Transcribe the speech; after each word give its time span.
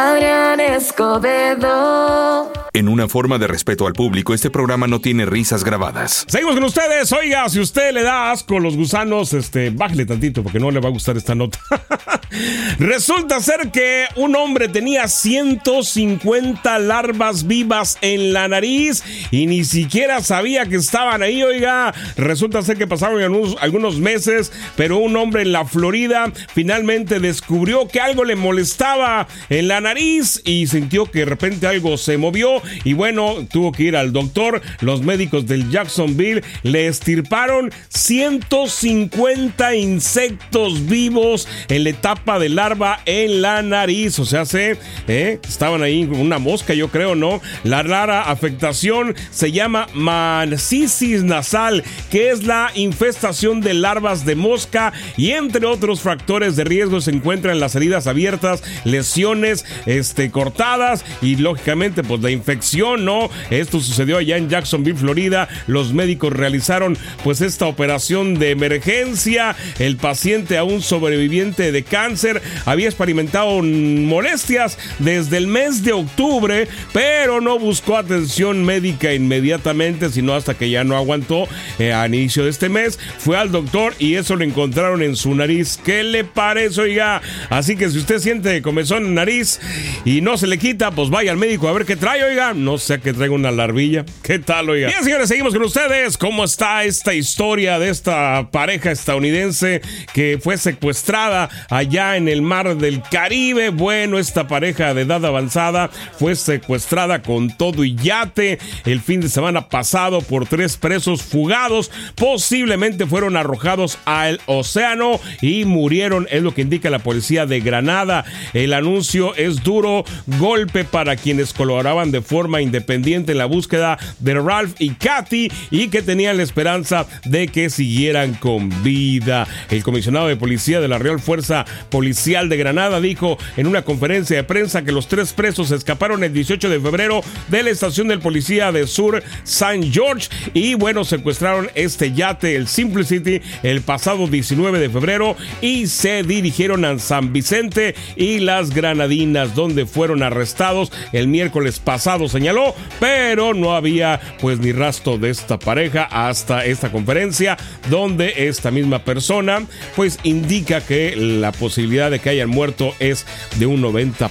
Adrián 0.00 0.60
Escobedo. 0.60 2.59
Una 3.00 3.08
forma 3.08 3.38
de 3.38 3.46
respeto 3.46 3.86
al 3.86 3.94
público, 3.94 4.34
este 4.34 4.50
programa 4.50 4.86
no 4.86 5.00
tiene 5.00 5.24
risas 5.24 5.64
grabadas. 5.64 6.26
Seguimos 6.28 6.54
con 6.56 6.64
ustedes. 6.64 7.10
Oiga, 7.14 7.48
si 7.48 7.58
usted 7.58 7.94
le 7.94 8.02
da 8.02 8.30
asco 8.30 8.60
los 8.60 8.76
gusanos, 8.76 9.32
este, 9.32 9.70
bájale 9.70 10.04
tantito 10.04 10.42
porque 10.42 10.60
no 10.60 10.70
le 10.70 10.80
va 10.80 10.90
a 10.90 10.92
gustar 10.92 11.16
esta 11.16 11.34
nota. 11.34 11.58
Resulta 12.78 13.40
ser 13.40 13.70
que 13.70 14.04
un 14.16 14.36
hombre 14.36 14.68
tenía 14.68 15.08
150 15.08 16.78
larvas 16.78 17.46
vivas 17.46 17.96
en 18.02 18.34
la 18.34 18.48
nariz 18.48 19.02
y 19.30 19.46
ni 19.46 19.64
siquiera 19.64 20.22
sabía 20.22 20.66
que 20.66 20.76
estaban 20.76 21.22
ahí. 21.22 21.42
Oiga, 21.42 21.94
resulta 22.16 22.62
ser 22.62 22.76
que 22.76 22.86
pasaron 22.86 23.22
algunos, 23.22 23.98
meses, 23.98 24.52
pero 24.76 24.98
un 24.98 25.16
hombre 25.16 25.42
en 25.42 25.52
la 25.52 25.64
Florida 25.64 26.30
finalmente 26.54 27.18
descubrió 27.18 27.88
que 27.88 28.00
algo 28.00 28.24
le 28.24 28.36
molestaba 28.36 29.26
en 29.48 29.68
la 29.68 29.80
nariz 29.80 30.42
y 30.44 30.66
sintió 30.66 31.06
que 31.06 31.20
de 31.20 31.24
repente 31.24 31.66
algo 31.66 31.96
se 31.96 32.18
movió 32.18 32.62
bueno, 32.92 33.46
tuvo 33.50 33.72
que 33.72 33.84
ir 33.84 33.96
al 33.96 34.12
doctor. 34.12 34.62
Los 34.80 35.02
médicos 35.02 35.46
del 35.46 35.70
Jacksonville 35.70 36.42
le 36.62 36.86
estirparon 36.86 37.70
150 37.88 39.74
insectos 39.74 40.86
vivos 40.86 41.48
en 41.68 41.84
la 41.84 41.90
etapa 41.90 42.38
de 42.38 42.48
larva 42.48 43.00
en 43.06 43.42
la 43.42 43.62
nariz. 43.62 44.18
O 44.18 44.24
sea, 44.24 44.44
se 44.44 44.76
¿eh? 45.08 45.38
estaban 45.46 45.82
ahí 45.82 46.04
una 46.04 46.38
mosca, 46.38 46.74
yo 46.74 46.88
creo, 46.88 47.14
¿no? 47.14 47.40
La 47.64 47.82
rara 47.82 48.22
afectación 48.22 49.14
se 49.30 49.52
llama 49.52 49.86
mancisis 49.94 51.22
nasal, 51.22 51.84
que 52.10 52.30
es 52.30 52.44
la 52.44 52.70
infestación 52.74 53.60
de 53.60 53.74
larvas 53.74 54.24
de 54.24 54.34
mosca 54.34 54.92
y 55.16 55.30
entre 55.32 55.66
otros 55.66 56.00
factores 56.00 56.56
de 56.56 56.64
riesgo 56.64 57.00
se 57.00 57.10
encuentran 57.10 57.60
las 57.60 57.74
heridas 57.74 58.06
abiertas, 58.06 58.62
lesiones 58.84 59.64
este, 59.86 60.30
cortadas 60.30 61.04
y 61.22 61.36
lógicamente 61.36 62.02
pues 62.02 62.20
la 62.20 62.30
infección, 62.30 62.79
¿no? 62.80 63.30
Esto 63.50 63.80
sucedió 63.80 64.16
allá 64.16 64.36
en 64.36 64.48
Jacksonville, 64.48 64.96
Florida. 64.96 65.48
Los 65.66 65.92
médicos 65.92 66.32
realizaron 66.32 66.96
pues 67.22 67.40
esta 67.40 67.66
operación 67.66 68.38
de 68.38 68.50
emergencia. 68.50 69.54
El 69.78 69.96
paciente, 69.96 70.56
aún 70.56 70.80
sobreviviente 70.80 71.72
de 71.72 71.82
cáncer, 71.82 72.40
había 72.64 72.86
experimentado 72.86 73.62
molestias 73.62 74.78
desde 74.98 75.36
el 75.36 75.46
mes 75.46 75.84
de 75.84 75.92
octubre, 75.92 76.68
pero 76.92 77.40
no 77.40 77.58
buscó 77.58 77.96
atención 77.96 78.64
médica 78.64 79.12
inmediatamente, 79.12 80.08
sino 80.10 80.34
hasta 80.34 80.54
que 80.54 80.70
ya 80.70 80.82
no 80.84 80.96
aguantó 80.96 81.46
eh, 81.78 81.92
a 81.92 82.06
inicio 82.06 82.44
de 82.44 82.50
este 82.50 82.68
mes. 82.68 82.98
Fue 83.18 83.36
al 83.36 83.52
doctor 83.52 83.94
y 83.98 84.14
eso 84.14 84.36
lo 84.36 84.44
encontraron 84.44 85.02
en 85.02 85.16
su 85.16 85.34
nariz. 85.34 85.78
¿Qué 85.84 86.02
le 86.02 86.24
parece, 86.24 86.80
oiga? 86.80 87.20
Así 87.50 87.76
que 87.76 87.90
si 87.90 87.98
usted 87.98 88.18
siente 88.18 88.62
comezón 88.62 89.04
en 89.06 89.14
nariz 89.14 89.60
y 90.04 90.20
no 90.22 90.38
se 90.38 90.46
le 90.46 90.58
quita, 90.58 90.90
pues 90.90 91.10
vaya 91.10 91.30
al 91.30 91.36
médico 91.36 91.68
a 91.68 91.72
ver 91.72 91.84
qué 91.84 91.96
trae, 91.96 92.24
oiga. 92.24 92.54
No 92.60 92.78
sé 92.78 93.00
que 93.00 93.12
traiga 93.12 93.34
una 93.34 93.50
larvilla. 93.50 94.04
¿Qué 94.22 94.38
tal, 94.38 94.68
oiga? 94.68 94.88
Bien, 94.88 95.02
señores, 95.02 95.28
seguimos 95.28 95.54
con 95.54 95.62
ustedes. 95.62 96.18
¿Cómo 96.18 96.44
está 96.44 96.84
esta 96.84 97.14
historia 97.14 97.78
de 97.78 97.88
esta 97.88 98.50
pareja 98.50 98.90
estadounidense 98.90 99.80
que 100.12 100.38
fue 100.42 100.58
secuestrada 100.58 101.48
allá 101.70 102.16
en 102.16 102.28
el 102.28 102.42
mar 102.42 102.76
del 102.76 103.02
Caribe? 103.02 103.70
Bueno, 103.70 104.18
esta 104.18 104.46
pareja 104.46 104.92
de 104.94 105.02
edad 105.02 105.24
avanzada 105.24 105.90
fue 106.18 106.36
secuestrada 106.36 107.22
con 107.22 107.56
todo 107.56 107.84
y 107.84 107.94
yate 107.94 108.58
el 108.84 109.00
fin 109.00 109.20
de 109.20 109.28
semana 109.28 109.68
pasado 109.68 110.20
por 110.20 110.46
tres 110.46 110.76
presos 110.76 111.22
fugados. 111.22 111.90
Posiblemente 112.14 113.06
fueron 113.06 113.36
arrojados 113.36 113.98
al 114.04 114.40
océano 114.46 115.18
y 115.40 115.64
murieron, 115.64 116.26
es 116.30 116.42
lo 116.42 116.52
que 116.54 116.62
indica 116.62 116.90
la 116.90 116.98
policía 116.98 117.46
de 117.46 117.60
Granada. 117.60 118.24
El 118.52 118.74
anuncio 118.74 119.34
es 119.34 119.62
duro 119.62 120.04
golpe 120.38 120.84
para 120.84 121.16
quienes 121.16 121.54
colaboraban 121.54 122.10
de 122.10 122.20
forma 122.20 122.49
independiente 122.58 123.32
en 123.32 123.38
la 123.38 123.46
búsqueda 123.46 123.98
de 124.18 124.34
Ralph 124.34 124.74
y 124.78 124.90
Katy 124.90 125.50
y 125.70 125.88
que 125.88 126.02
tenían 126.02 126.38
la 126.38 126.42
esperanza 126.42 127.06
de 127.24 127.48
que 127.48 127.70
siguieran 127.70 128.34
con 128.34 128.70
vida. 128.82 129.46
El 129.68 129.82
comisionado 129.82 130.28
de 130.28 130.36
policía 130.36 130.80
de 130.80 130.88
la 130.88 130.98
Real 130.98 131.20
Fuerza 131.20 131.64
Policial 131.90 132.48
de 132.48 132.56
Granada 132.56 133.00
dijo 133.00 133.36
en 133.56 133.66
una 133.66 133.82
conferencia 133.82 134.36
de 134.36 134.44
prensa 134.44 134.82
que 134.82 134.92
los 134.92 135.08
tres 135.08 135.32
presos 135.32 135.70
escaparon 135.70 136.24
el 136.24 136.32
18 136.32 136.68
de 136.70 136.80
febrero 136.80 137.20
de 137.48 137.62
la 137.62 137.70
estación 137.70 138.08
del 138.08 138.20
policía 138.20 138.72
de 138.72 138.86
Sur 138.86 139.22
San 139.44 139.92
George 139.92 140.28
y 140.54 140.74
bueno, 140.74 141.04
secuestraron 141.04 141.70
este 141.74 142.12
yate, 142.12 142.56
el 142.56 142.68
Simplicity, 142.68 143.42
el 143.62 143.82
pasado 143.82 144.26
19 144.26 144.78
de 144.78 144.88
febrero 144.88 145.36
y 145.60 145.86
se 145.86 146.22
dirigieron 146.22 146.84
a 146.84 146.98
San 146.98 147.32
Vicente 147.32 147.94
y 148.16 148.38
las 148.38 148.70
Granadinas, 148.70 149.54
donde 149.54 149.86
fueron 149.86 150.22
arrestados 150.22 150.92
el 151.12 151.28
miércoles 151.28 151.78
pasado, 151.78 152.28
señaló, 152.40 152.74
pero 152.98 153.52
no 153.52 153.74
había 153.74 154.18
pues 154.40 154.60
ni 154.60 154.72
rastro 154.72 155.18
de 155.18 155.28
esta 155.28 155.58
pareja 155.58 156.04
hasta 156.04 156.64
esta 156.64 156.90
conferencia, 156.90 157.58
donde 157.90 158.48
esta 158.48 158.70
misma 158.70 159.00
persona 159.00 159.62
pues 159.94 160.18
indica 160.22 160.80
que 160.80 161.14
la 161.16 161.52
posibilidad 161.52 162.10
de 162.10 162.18
que 162.18 162.30
hayan 162.30 162.48
muerto 162.48 162.94
es 162.98 163.26
de 163.58 163.66
un 163.66 163.82
90%. 163.82 164.30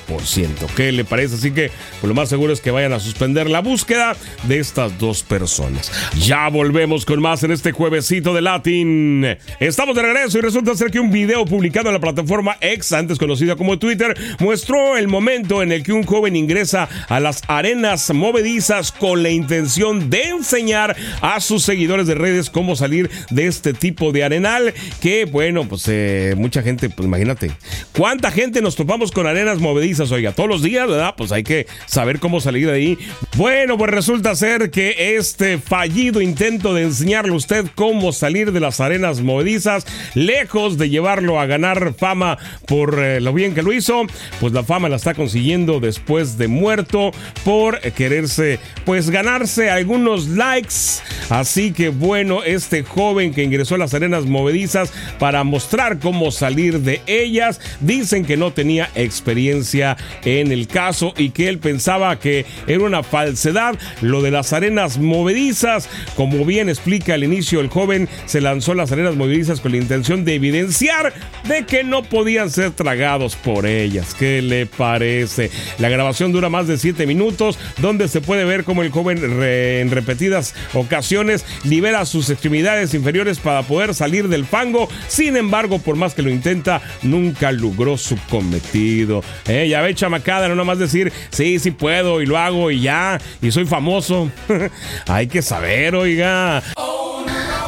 ¿Qué 0.75 0.91
le 0.91 1.05
parece? 1.05 1.35
Así 1.35 1.51
que 1.51 1.69
pues, 2.01 2.07
lo 2.07 2.15
más 2.15 2.29
seguro 2.29 2.51
es 2.51 2.61
que 2.61 2.71
vayan 2.71 2.93
a 2.93 2.99
suspender 2.99 3.47
la 3.47 3.59
búsqueda 3.59 4.15
de 4.47 4.57
estas 4.57 4.97
dos 4.97 5.21
personas. 5.21 5.91
Ya 6.17 6.49
volvemos 6.49 7.05
con 7.05 7.21
más 7.21 7.43
en 7.43 7.51
este 7.51 7.73
juevesito 7.73 8.33
de 8.33 8.41
Latin. 8.41 9.37
Estamos 9.59 9.95
de 9.95 10.01
regreso 10.01 10.39
y 10.39 10.41
resulta 10.41 10.73
ser 10.73 10.89
que 10.89 10.99
un 10.99 11.11
video 11.11 11.45
publicado 11.45 11.89
en 11.89 11.93
la 11.93 11.99
plataforma 11.99 12.57
X, 12.59 12.91
antes 12.91 13.19
conocida 13.19 13.55
como 13.55 13.77
Twitter, 13.77 14.17
mostró 14.39 14.97
el 14.97 15.07
momento 15.07 15.61
en 15.61 15.71
el 15.71 15.83
que 15.83 15.93
un 15.93 16.01
joven 16.01 16.35
ingresa 16.35 16.89
a 17.07 17.19
las 17.19 17.43
arenas 17.47 17.98
movedizas 18.13 18.91
con 18.91 19.23
la 19.23 19.29
intención 19.29 20.09
de 20.09 20.23
enseñar 20.29 20.95
a 21.21 21.39
sus 21.39 21.63
seguidores 21.63 22.07
de 22.07 22.15
redes 22.15 22.49
cómo 22.49 22.75
salir 22.75 23.09
de 23.29 23.47
este 23.47 23.73
tipo 23.73 24.11
de 24.11 24.23
arenal. 24.23 24.73
Que 25.01 25.25
bueno, 25.25 25.67
pues 25.67 25.83
eh, 25.87 26.35
mucha 26.37 26.61
gente, 26.61 26.89
pues 26.89 27.05
imagínate, 27.05 27.51
¿cuánta 27.95 28.31
gente 28.31 28.61
nos 28.61 28.75
topamos 28.75 29.11
con 29.11 29.27
arenas 29.27 29.59
movedizas? 29.59 30.11
Oiga, 30.11 30.31
todos 30.31 30.49
los 30.49 30.63
días, 30.63 30.87
¿verdad? 30.87 31.13
Pues 31.17 31.31
hay 31.31 31.43
que 31.43 31.67
saber 31.85 32.19
cómo 32.19 32.41
salir 32.41 32.67
de 32.67 32.73
ahí. 32.73 32.97
Bueno, 33.35 33.77
pues 33.77 33.91
resulta 33.91 34.35
ser 34.35 34.71
que 34.71 35.17
este 35.17 35.57
fallido 35.57 36.21
intento 36.21 36.73
de 36.73 36.83
enseñarle 36.83 37.33
a 37.33 37.37
usted 37.37 37.65
cómo 37.75 38.11
salir 38.11 38.51
de 38.51 38.59
las 38.59 38.79
arenas 38.79 39.21
movedizas, 39.21 39.85
lejos 40.13 40.77
de 40.77 40.89
llevarlo 40.89 41.39
a 41.39 41.45
ganar 41.45 41.93
fama 41.93 42.37
por 42.65 42.99
eh, 42.99 43.21
lo 43.21 43.33
bien 43.33 43.53
que 43.53 43.61
lo 43.61 43.73
hizo, 43.73 44.03
pues 44.39 44.53
la 44.53 44.63
fama 44.63 44.89
la 44.89 44.95
está 44.95 45.13
consiguiendo 45.13 45.79
después 45.79 46.37
de 46.37 46.47
muerto 46.47 47.11
por 47.43 47.79
quererse, 47.91 48.59
pues 48.85 49.09
ganarse 49.09 49.69
algunos 49.69 50.27
likes. 50.27 51.01
Así 51.29 51.71
que 51.71 51.89
bueno, 51.89 52.43
este 52.43 52.83
joven 52.83 53.33
que 53.33 53.43
ingresó 53.43 53.75
a 53.75 53.79
las 53.79 53.93
arenas 53.93 54.25
movedizas 54.25 54.91
para 55.19 55.43
mostrar 55.43 55.99
cómo 55.99 56.31
salir 56.31 56.79
de 56.79 57.01
ellas, 57.05 57.59
dicen 57.79 58.25
que 58.25 58.37
no 58.37 58.51
tenía 58.51 58.89
experiencia 58.95 59.97
en 60.23 60.51
el 60.51 60.67
caso 60.67 61.13
y 61.17 61.29
que 61.29 61.47
él 61.47 61.59
pensaba 61.59 62.19
que 62.19 62.45
era 62.67 62.83
una 62.83 63.03
falsedad 63.03 63.77
lo 64.01 64.21
de 64.21 64.31
las 64.31 64.53
arenas 64.53 64.97
movedizas. 64.97 65.89
Como 66.15 66.45
bien 66.45 66.69
explica 66.69 67.13
al 67.13 67.23
inicio, 67.23 67.59
el 67.59 67.69
joven 67.69 68.09
se 68.25 68.41
lanzó 68.41 68.71
a 68.71 68.75
las 68.75 68.91
arenas 68.91 69.15
movedizas 69.15 69.61
con 69.61 69.71
la 69.71 69.77
intención 69.77 70.25
de 70.25 70.35
evidenciar 70.35 71.13
de 71.47 71.65
que 71.65 71.83
no 71.83 72.03
podían 72.03 72.49
ser 72.49 72.71
tragados 72.71 73.35
por 73.35 73.65
ellas. 73.65 74.15
¿Qué 74.17 74.41
le 74.41 74.65
parece? 74.65 75.51
La 75.77 75.89
grabación 75.89 76.31
dura 76.31 76.49
más 76.49 76.67
de 76.67 76.77
7 76.77 77.05
minutos, 77.05 77.57
donde 77.81 78.07
se 78.07 78.21
puede 78.21 78.45
ver 78.45 78.63
cómo 78.63 78.83
el 78.83 78.91
joven 78.91 79.19
en 79.41 79.91
repetidas 79.91 80.55
ocasiones 80.73 81.45
libera 81.63 82.05
sus 82.05 82.29
extremidades 82.29 82.93
inferiores 82.93 83.39
para 83.39 83.63
poder 83.63 83.93
salir 83.93 84.27
del 84.27 84.45
fango. 84.45 84.89
Sin 85.07 85.37
embargo, 85.37 85.79
por 85.79 85.95
más 85.95 86.13
que 86.13 86.21
lo 86.21 86.29
intenta, 86.29 86.81
nunca 87.01 87.51
logró 87.51 87.97
su 87.97 88.17
cometido. 88.29 89.23
Eh, 89.47 89.67
ya 89.69 89.81
ve, 89.81 89.93
chamacada, 89.95 90.47
no 90.47 90.55
nomás 90.55 90.79
decir, 90.79 91.11
sí, 91.29 91.59
sí 91.59 91.71
puedo 91.71 92.21
y 92.21 92.25
lo 92.25 92.37
hago 92.37 92.71
y 92.71 92.81
ya, 92.81 93.19
y 93.41 93.51
soy 93.51 93.65
famoso. 93.65 94.31
Hay 95.07 95.27
que 95.27 95.41
saber, 95.41 95.95
oiga. 95.95 96.63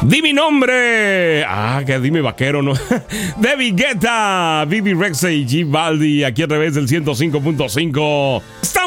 Di 0.02 0.20
mi 0.20 0.32
nombre. 0.32 1.44
Ah, 1.44 1.82
que 1.86 2.00
dime 2.00 2.20
vaquero, 2.20 2.60
¿no? 2.60 2.72
David 3.36 3.74
Guetta, 3.76 4.64
Bibi 4.66 4.94
Rexe 4.94 5.32
y 5.32 5.46
G 5.46 5.64
Baldi, 5.70 6.24
aquí 6.24 6.42
a 6.42 6.48
través 6.48 6.74
del 6.74 6.88
105.5. 6.88 8.42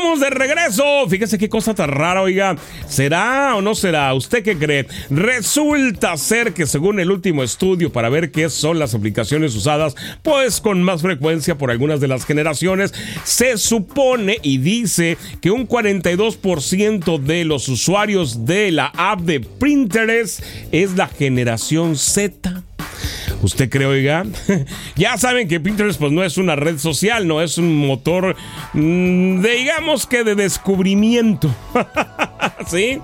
De 0.06 0.30
regreso. 0.30 1.10
Fíjese 1.10 1.40
qué 1.40 1.50
cosa 1.50 1.74
tan 1.74 1.90
rara, 1.90 2.22
oiga. 2.22 2.56
¿Será 2.88 3.56
o 3.56 3.62
no 3.62 3.74
será? 3.74 4.14
¿Usted 4.14 4.44
qué 4.44 4.56
cree? 4.56 4.88
Resulta 5.10 6.16
ser 6.16 6.54
que 6.54 6.68
según 6.68 7.00
el 7.00 7.12
último 7.12 7.44
estudio 7.44 7.92
para 7.92 8.08
ver 8.08 8.32
qué 8.32 8.50
son 8.50 8.78
las 8.78 8.94
aplicaciones 8.94 9.56
usadas, 9.56 9.96
pues 10.22 10.62
con 10.62 10.84
más 10.84 11.02
frecuencia 11.02 11.58
por 11.58 11.72
algunas 11.72 12.00
de 12.00 12.08
las 12.08 12.26
generaciones, 12.26 12.94
se 13.24 13.58
supone 13.58 14.38
y 14.44 14.60
dice 14.60 15.18
que 15.42 15.52
un 15.52 15.68
42% 15.68 17.20
de 17.20 17.44
los 17.44 17.68
usuarios 17.68 18.46
de 18.46 18.72
la 18.72 18.94
app 18.96 19.22
de 19.22 19.40
Pinterest 19.40 20.42
es 20.72 20.96
la 20.96 21.08
generación 21.08 21.98
Z. 21.98 22.64
¿Usted 23.46 23.70
cree, 23.70 23.86
oiga? 23.86 24.26
ya 24.96 25.20
saben 25.20 25.48
que 25.48 25.60
Pinterest 25.60 26.00
pues 26.00 26.12
no 26.12 26.24
es 26.24 26.40
una 26.40 26.56
red 26.56 26.80
social, 26.80 27.28
no 27.28 27.44
es 27.44 27.60
un 27.60 27.76
motor, 27.76 28.36
mm, 28.74 29.40
digamos 29.44 30.08
que 30.08 30.24
de 30.24 30.34
descubrimiento. 30.34 31.54
¿Sí? 32.68 33.00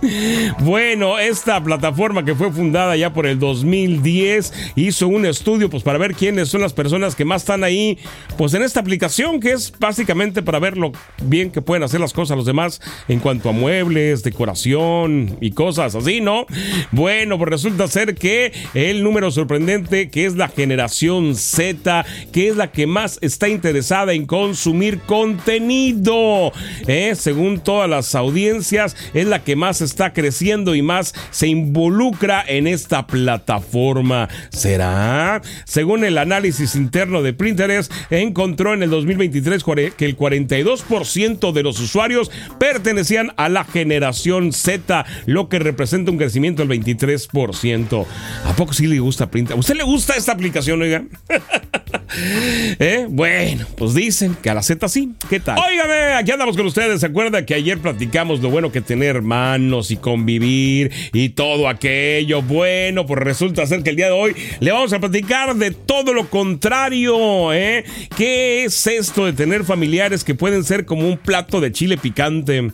Bueno, 0.62 1.20
esta 1.20 1.64
plataforma 1.64 2.26
que 2.26 2.34
fue 2.34 2.52
fundada 2.52 2.96
ya 2.96 3.14
por 3.14 3.28
el 3.28 3.38
2010 3.38 4.54
hizo 4.76 5.08
un 5.08 5.28
estudio 5.28 5.70
pues 5.70 5.84
para 5.84 6.00
ver 6.00 6.16
quiénes 6.16 6.50
son 6.50 6.62
las 6.62 6.74
personas 6.74 7.16
que 7.16 7.26
más 7.26 7.44
están 7.44 7.64
ahí 7.64 8.00
pues 8.38 8.56
en 8.56 8.64
esta 8.64 8.80
aplicación 8.80 9.40
que 9.40 9.52
es 9.52 9.72
básicamente 9.78 10.42
para 10.42 10.58
ver 10.58 10.78
lo 10.78 10.92
bien 11.22 11.52
que 11.52 11.62
pueden 11.62 11.84
hacer 11.84 12.00
las 12.00 12.14
cosas 12.14 12.38
los 12.38 12.46
demás 12.46 12.82
en 13.08 13.20
cuanto 13.20 13.50
a 13.50 13.52
muebles, 13.52 14.24
decoración 14.24 15.38
y 15.42 15.52
cosas 15.52 15.94
así, 15.94 16.22
¿no? 16.22 16.48
Bueno, 16.92 17.38
pues 17.38 17.50
resulta 17.50 17.88
ser 17.88 18.16
que 18.16 18.52
el 18.74 19.04
número 19.04 19.30
sorprendente 19.30 20.10
que 20.10 20.26
es 20.26 20.31
la 20.36 20.48
generación 20.48 21.36
Z, 21.36 22.06
que 22.32 22.50
es 22.50 22.56
la 22.56 22.72
que 22.72 22.88
más 22.88 23.18
está 23.22 23.50
interesada 23.50 24.14
en 24.14 24.26
consumir 24.26 25.00
contenido, 25.00 26.52
¿eh? 26.88 27.14
según 27.16 27.60
todas 27.60 27.90
las 27.90 28.16
audiencias, 28.16 28.96
es 29.14 29.28
la 29.28 29.44
que 29.44 29.56
más 29.56 29.82
está 29.82 30.14
creciendo 30.14 30.76
y 30.76 30.82
más 30.82 31.14
se 31.32 31.48
involucra 31.48 32.44
en 32.48 32.68
esta 32.68 33.08
plataforma. 33.08 34.30
¿Será? 34.50 35.42
Según 35.66 36.04
el 36.04 36.18
análisis 36.18 36.76
interno 36.76 37.22
de 37.22 37.34
Pinterest, 37.34 37.92
encontró 38.10 38.74
en 38.74 38.84
el 38.84 38.90
2023 38.90 39.64
que 39.98 40.06
el 40.06 40.18
42% 40.18 41.52
de 41.52 41.64
los 41.64 41.80
usuarios 41.80 42.32
pertenecían 42.60 43.34
a 43.38 43.50
la 43.50 43.64
generación 43.64 44.54
Z, 44.54 45.06
lo 45.26 45.50
que 45.50 45.60
representa 45.60 46.12
un 46.12 46.18
crecimiento 46.18 46.66
del 46.66 46.80
23%. 46.80 48.06
¿A 48.46 48.56
poco 48.56 48.74
sí 48.74 48.88
le 48.88 49.00
gusta 49.00 49.30
Pinterest? 49.30 49.58
¿A 49.58 49.60
usted 49.60 49.76
le 49.76 49.84
gusta 49.84 50.16
esta 50.22 50.32
aplicación, 50.32 50.82
oiga? 50.82 51.04
¿Eh? 52.14 53.06
Bueno, 53.10 53.66
pues 53.78 53.94
dicen 53.94 54.36
que 54.42 54.50
a 54.50 54.54
la 54.54 54.62
Z 54.62 54.88
sí. 54.90 55.14
¿Qué 55.30 55.40
tal? 55.40 55.58
Óigame, 55.58 56.14
aquí 56.14 56.32
andamos 56.32 56.58
con 56.58 56.66
ustedes. 56.66 57.00
¿Se 57.02 57.06
acuerda 57.06 57.46
que 57.46 57.54
ayer 57.54 57.80
platicamos 57.80 58.42
lo 58.42 58.50
bueno 58.50 58.72
que 58.72 58.82
tener 58.82 59.16
hermanos 59.16 59.92
y 59.92 59.98
convivir 59.98 60.92
y 61.14 61.30
todo 61.30 61.70
aquello? 61.70 62.42
Bueno, 62.42 63.06
pues 63.06 63.20
resulta 63.20 63.66
ser 63.66 63.84
que 63.84 63.92
el 63.92 63.96
día 63.96 64.08
de 64.08 64.12
hoy 64.12 64.36
le 64.60 64.72
vamos 64.72 64.92
a 64.94 65.00
platicar 65.00 65.56
de 65.56 65.72
todo 65.72 66.14
lo 66.14 66.30
contrario. 66.30 67.54
¿eh? 67.54 67.86
¿Qué 68.18 68.66
es 68.66 68.88
esto 68.88 69.26
de 69.26 69.34
tener 69.34 69.64
familiares 69.64 70.24
que 70.24 70.36
pueden 70.36 70.64
ser 70.64 70.86
como 70.86 71.08
un 71.08 71.18
plato 71.18 71.62
de 71.62 71.72
chile 71.72 71.98
picante? 71.98 72.72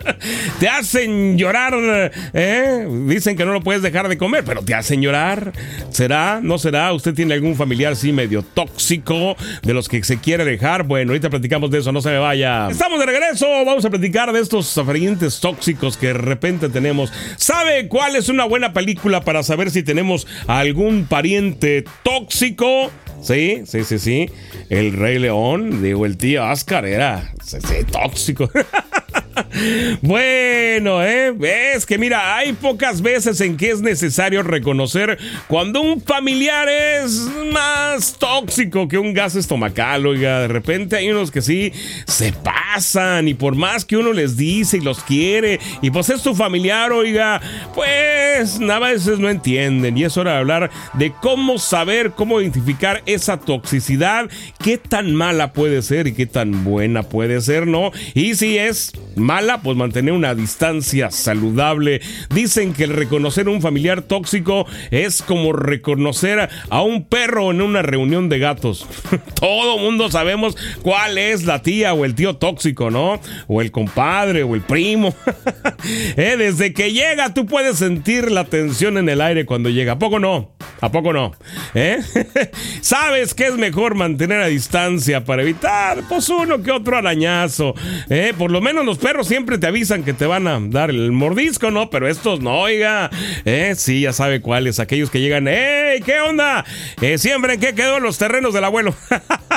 te 0.60 0.68
hacen 0.68 1.36
llorar. 1.38 1.74
¿eh? 2.34 2.86
Dicen 3.06 3.36
que 3.36 3.44
no 3.44 3.52
lo 3.52 3.60
puedes 3.60 3.82
dejar 3.82 4.08
de 4.08 4.18
comer, 4.18 4.44
pero 4.44 4.62
te 4.62 4.74
hacen 4.74 5.02
llorar. 5.02 5.52
¿Será? 5.90 6.40
¿No 6.42 6.58
será? 6.58 6.92
¿Usted 6.92 7.14
tiene 7.14 7.34
algún 7.34 7.56
familiar 7.56 7.92
así 7.92 8.12
medio 8.12 8.42
tóxico 8.60 9.36
de 9.62 9.72
los 9.72 9.88
que 9.88 10.04
se 10.04 10.18
quiere 10.18 10.44
dejar? 10.44 10.82
Bueno, 10.82 11.12
ahorita 11.12 11.30
platicamos 11.30 11.70
de 11.70 11.78
eso, 11.78 11.92
no 11.92 12.02
se 12.02 12.10
me 12.10 12.18
vaya. 12.18 12.68
Estamos 12.68 12.98
de 12.98 13.06
regreso, 13.06 13.46
vamos 13.64 13.84
a 13.84 13.90
platicar 13.90 14.32
de 14.32 14.40
estos 14.40 14.78
parientes 14.84 15.40
tóxicos 15.40 15.96
que 15.96 16.08
de 16.08 16.14
repente 16.14 16.68
tenemos. 16.68 17.10
¿Sabe 17.36 17.88
cuál 17.88 18.16
es 18.16 18.28
una 18.28 18.44
buena 18.44 18.74
película 18.74 19.22
para 19.22 19.42
saber 19.42 19.70
si 19.70 19.82
tenemos 19.82 20.26
algún 20.46 21.06
pariente 21.06 21.84
tóxico? 22.02 22.90
Sí, 23.22 23.62
sí, 23.64 23.84
sí, 23.84 23.98
sí. 23.98 24.30
El 24.68 24.92
Rey 24.92 25.18
León, 25.18 25.82
digo, 25.82 26.04
el 26.04 26.18
tío 26.18 26.46
Oscar 26.46 26.84
era 26.84 27.32
tóxico. 27.90 28.50
bueno, 30.02 31.02
¿eh? 31.02 31.34
Es 31.74 31.86
que 31.86 31.98
mira, 31.98 32.36
hay 32.36 32.52
pocas 32.52 33.02
veces 33.02 33.40
en 33.40 33.56
que 33.56 33.70
es 33.70 33.80
necesario 33.80 34.42
reconocer 34.42 35.18
cuando 35.48 35.80
un 35.80 36.00
familiar 36.00 36.68
es 36.68 37.28
más 37.52 38.14
tóxico 38.18 38.88
que 38.88 38.98
un 38.98 39.14
gas 39.14 39.36
estomacal, 39.36 40.06
oiga. 40.06 40.40
De 40.40 40.48
repente 40.48 40.96
hay 40.96 41.10
unos 41.10 41.30
que 41.30 41.42
sí 41.42 41.72
se 42.06 42.32
pasan 42.32 43.28
y 43.28 43.34
por 43.34 43.54
más 43.54 43.84
que 43.84 43.96
uno 43.96 44.12
les 44.12 44.36
dice 44.36 44.78
y 44.78 44.80
los 44.80 45.02
quiere 45.02 45.60
y 45.82 45.90
pues 45.90 46.08
es 46.10 46.22
tu 46.22 46.34
familiar, 46.34 46.92
oiga, 46.92 47.40
pues 47.74 48.60
a 48.60 48.78
veces 48.78 49.18
no 49.18 49.28
entienden 49.28 49.96
y 49.96 50.04
es 50.04 50.16
hora 50.16 50.32
de 50.32 50.38
hablar 50.38 50.70
de 50.94 51.12
cómo 51.20 51.58
saber, 51.58 52.12
cómo 52.12 52.40
identificar 52.40 53.02
esa 53.06 53.38
toxicidad, 53.38 54.28
qué 54.62 54.78
tan 54.78 55.14
mala 55.14 55.52
puede 55.52 55.82
ser 55.82 56.06
y 56.06 56.14
qué 56.14 56.26
tan 56.26 56.64
buena 56.64 57.02
puede 57.02 57.40
ser, 57.40 57.66
¿no? 57.66 57.92
Y 58.14 58.34
si 58.34 58.58
es 58.58 58.92
mala, 59.20 59.62
pues 59.62 59.76
mantener 59.76 60.12
una 60.12 60.34
distancia 60.34 61.10
saludable. 61.10 62.00
Dicen 62.34 62.72
que 62.72 62.84
el 62.84 62.90
reconocer 62.90 63.48
un 63.48 63.62
familiar 63.62 64.02
tóxico 64.02 64.66
es 64.90 65.22
como 65.22 65.52
reconocer 65.52 66.48
a 66.68 66.82
un 66.82 67.04
perro 67.04 67.50
en 67.50 67.62
una 67.62 67.82
reunión 67.82 68.28
de 68.28 68.38
gatos. 68.38 68.86
Todo 69.34 69.78
mundo 69.78 70.10
sabemos 70.10 70.56
cuál 70.82 71.18
es 71.18 71.44
la 71.44 71.62
tía 71.62 71.94
o 71.94 72.04
el 72.04 72.14
tío 72.14 72.36
tóxico, 72.36 72.90
¿no? 72.90 73.20
O 73.46 73.60
el 73.60 73.70
compadre 73.70 74.42
o 74.42 74.54
el 74.54 74.62
primo. 74.62 75.14
Eh, 76.16 76.36
desde 76.36 76.74
que 76.74 76.92
llega 76.92 77.32
tú 77.32 77.46
puedes 77.46 77.78
sentir 77.78 78.30
la 78.30 78.44
tensión 78.44 78.98
en 78.98 79.08
el 79.08 79.20
aire 79.20 79.46
cuando 79.46 79.70
llega. 79.70 79.92
¿A 79.92 79.98
poco 79.98 80.18
no? 80.18 80.52
¿A 80.80 80.90
poco 80.90 81.12
no? 81.12 81.32
¿Eh? 81.74 82.00
Sabes 82.80 83.34
que 83.34 83.46
es 83.46 83.56
mejor 83.56 83.94
mantener 83.94 84.40
a 84.40 84.46
distancia 84.46 85.24
para 85.24 85.42
evitar, 85.42 86.02
pues 86.08 86.28
uno 86.28 86.62
que 86.62 86.70
otro 86.70 86.96
arañazo. 86.96 87.74
¿Eh? 88.08 88.32
Por 88.36 88.50
lo 88.50 88.60
menos 88.60 88.84
los 88.84 88.98
perros 88.98 89.09
siempre 89.24 89.58
te 89.58 89.66
avisan 89.66 90.02
que 90.02 90.12
te 90.12 90.26
van 90.26 90.46
a 90.46 90.58
dar 90.60 90.90
el 90.90 91.12
mordisco, 91.12 91.70
¿no? 91.70 91.90
Pero 91.90 92.08
estos 92.08 92.40
no, 92.40 92.60
oiga. 92.60 93.10
¿Eh? 93.44 93.74
Sí, 93.76 94.02
ya 94.02 94.12
sabe 94.12 94.40
cuáles. 94.40 94.80
Aquellos 94.80 95.10
que 95.10 95.20
llegan, 95.20 95.46
¡Ey! 95.48 96.00
¿Qué 96.00 96.20
onda? 96.20 96.64
Eh, 97.00 97.18
siempre 97.18 97.54
en 97.54 97.60
qué 97.60 97.74
quedó 97.74 98.00
los 98.00 98.18
terrenos 98.18 98.54
del 98.54 98.64
abuelo. 98.64 98.94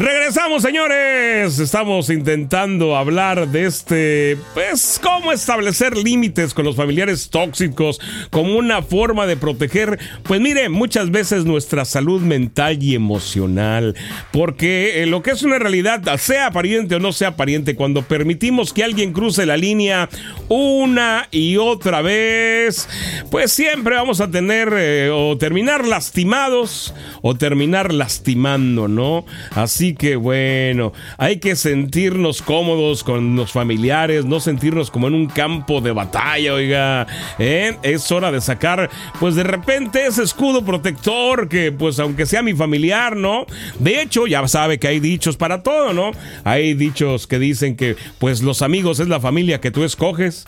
Regresamos, 0.00 0.62
señores. 0.62 1.58
Estamos 1.58 2.08
intentando 2.08 2.96
hablar 2.96 3.48
de 3.48 3.66
este, 3.66 4.38
pues, 4.54 4.98
cómo 5.02 5.30
establecer 5.30 5.94
límites 5.94 6.54
con 6.54 6.64
los 6.64 6.74
familiares 6.74 7.28
tóxicos 7.28 8.00
como 8.30 8.56
una 8.56 8.80
forma 8.80 9.26
de 9.26 9.36
proteger, 9.36 9.98
pues 10.22 10.40
mire, 10.40 10.70
muchas 10.70 11.10
veces 11.10 11.44
nuestra 11.44 11.84
salud 11.84 12.22
mental 12.22 12.82
y 12.82 12.94
emocional. 12.94 13.94
Porque 14.32 15.02
eh, 15.02 15.06
lo 15.06 15.22
que 15.22 15.32
es 15.32 15.42
una 15.42 15.58
realidad, 15.58 16.00
sea 16.16 16.50
pariente 16.50 16.94
o 16.94 16.98
no 16.98 17.12
sea 17.12 17.36
pariente, 17.36 17.76
cuando 17.76 18.00
permitimos 18.00 18.72
que 18.72 18.84
alguien 18.84 19.12
cruce 19.12 19.44
la 19.44 19.58
línea 19.58 20.08
una 20.48 21.28
y 21.30 21.58
otra 21.58 22.00
vez, 22.00 22.88
pues 23.30 23.52
siempre 23.52 23.96
vamos 23.96 24.22
a 24.22 24.30
tener 24.30 24.72
eh, 24.72 25.10
o 25.12 25.36
terminar 25.36 25.86
lastimados 25.86 26.94
o 27.20 27.34
terminar 27.34 27.92
lastimando, 27.92 28.88
¿no? 28.88 29.26
Así 29.50 29.89
que 29.94 30.16
bueno, 30.16 30.92
hay 31.18 31.38
que 31.38 31.56
sentirnos 31.56 32.42
cómodos 32.42 33.04
con 33.04 33.36
los 33.36 33.52
familiares, 33.52 34.24
no 34.24 34.40
sentirnos 34.40 34.90
como 34.90 35.08
en 35.08 35.14
un 35.14 35.26
campo 35.26 35.80
de 35.80 35.92
batalla, 35.92 36.54
oiga. 36.54 37.06
¿eh? 37.38 37.76
Es 37.82 38.10
hora 38.12 38.32
de 38.32 38.40
sacar, 38.40 38.90
pues 39.18 39.34
de 39.34 39.42
repente 39.42 40.06
ese 40.06 40.22
escudo 40.22 40.64
protector 40.64 41.48
que, 41.48 41.72
pues 41.72 41.98
aunque 41.98 42.26
sea 42.26 42.42
mi 42.42 42.54
familiar, 42.54 43.16
¿no? 43.16 43.46
De 43.78 44.00
hecho, 44.02 44.26
ya 44.26 44.46
sabe 44.48 44.78
que 44.78 44.88
hay 44.88 45.00
dichos 45.00 45.36
para 45.36 45.62
todo, 45.62 45.92
¿no? 45.92 46.12
Hay 46.44 46.74
dichos 46.74 47.26
que 47.26 47.38
dicen 47.38 47.76
que, 47.76 47.96
pues 48.18 48.42
los 48.42 48.62
amigos 48.62 49.00
es 49.00 49.08
la 49.08 49.20
familia 49.20 49.60
que 49.60 49.70
tú 49.70 49.84
escoges. 49.84 50.46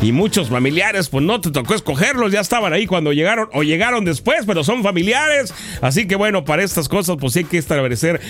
Y 0.00 0.12
muchos 0.12 0.48
familiares, 0.48 1.08
pues 1.08 1.24
no 1.24 1.40
te 1.40 1.50
tocó 1.50 1.74
escogerlos, 1.74 2.32
ya 2.32 2.40
estaban 2.40 2.72
ahí 2.72 2.86
cuando 2.86 3.12
llegaron 3.12 3.48
o 3.52 3.62
llegaron 3.62 4.04
después, 4.04 4.44
pero 4.46 4.64
son 4.64 4.82
familiares. 4.82 5.54
Así 5.80 6.06
que 6.06 6.16
bueno, 6.16 6.44
para 6.44 6.62
estas 6.62 6.88
cosas, 6.88 7.16
pues 7.20 7.36
hay 7.36 7.44
que 7.44 7.58
establecer 7.58 8.20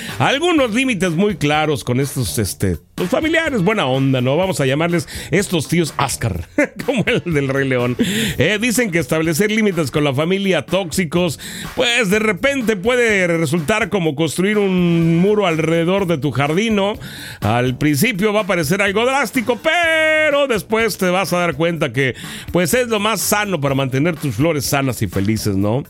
algunos 0.52 0.74
límites 0.74 1.12
muy 1.12 1.36
claros 1.36 1.82
con 1.82 1.98
estos, 1.98 2.38
este, 2.38 2.76
pues, 2.94 3.08
familiares, 3.08 3.62
buena 3.62 3.86
onda, 3.86 4.20
¿no? 4.20 4.36
Vamos 4.36 4.60
a 4.60 4.66
llamarles 4.66 5.08
estos 5.30 5.66
tíos 5.66 5.94
Ascar, 5.96 6.46
como 6.86 7.04
el 7.06 7.22
del 7.32 7.48
Rey 7.48 7.66
León. 7.66 7.96
Eh, 7.98 8.58
dicen 8.60 8.90
que 8.90 8.98
establecer 8.98 9.50
límites 9.50 9.90
con 9.90 10.04
la 10.04 10.12
familia 10.12 10.66
tóxicos, 10.66 11.40
pues 11.74 12.10
de 12.10 12.18
repente 12.18 12.76
puede 12.76 13.26
resultar 13.28 13.88
como 13.88 14.14
construir 14.14 14.58
un 14.58 15.16
muro 15.18 15.46
alrededor 15.46 16.06
de 16.06 16.18
tu 16.18 16.32
jardín, 16.32 16.76
¿no? 16.76 16.98
Al 17.40 17.78
principio 17.78 18.34
va 18.34 18.42
a 18.42 18.46
parecer 18.46 18.82
algo 18.82 19.06
drástico, 19.06 19.58
pero 19.62 20.48
después 20.48 20.98
te 20.98 21.08
vas 21.08 21.32
a 21.32 21.38
dar 21.38 21.54
cuenta 21.54 21.94
que, 21.94 22.14
pues 22.52 22.74
es 22.74 22.88
lo 22.88 23.00
más 23.00 23.22
sano 23.22 23.58
para 23.58 23.74
mantener 23.74 24.16
tus 24.16 24.34
flores 24.34 24.66
sanas 24.66 25.00
y 25.00 25.06
felices, 25.06 25.56
¿no? 25.56 25.82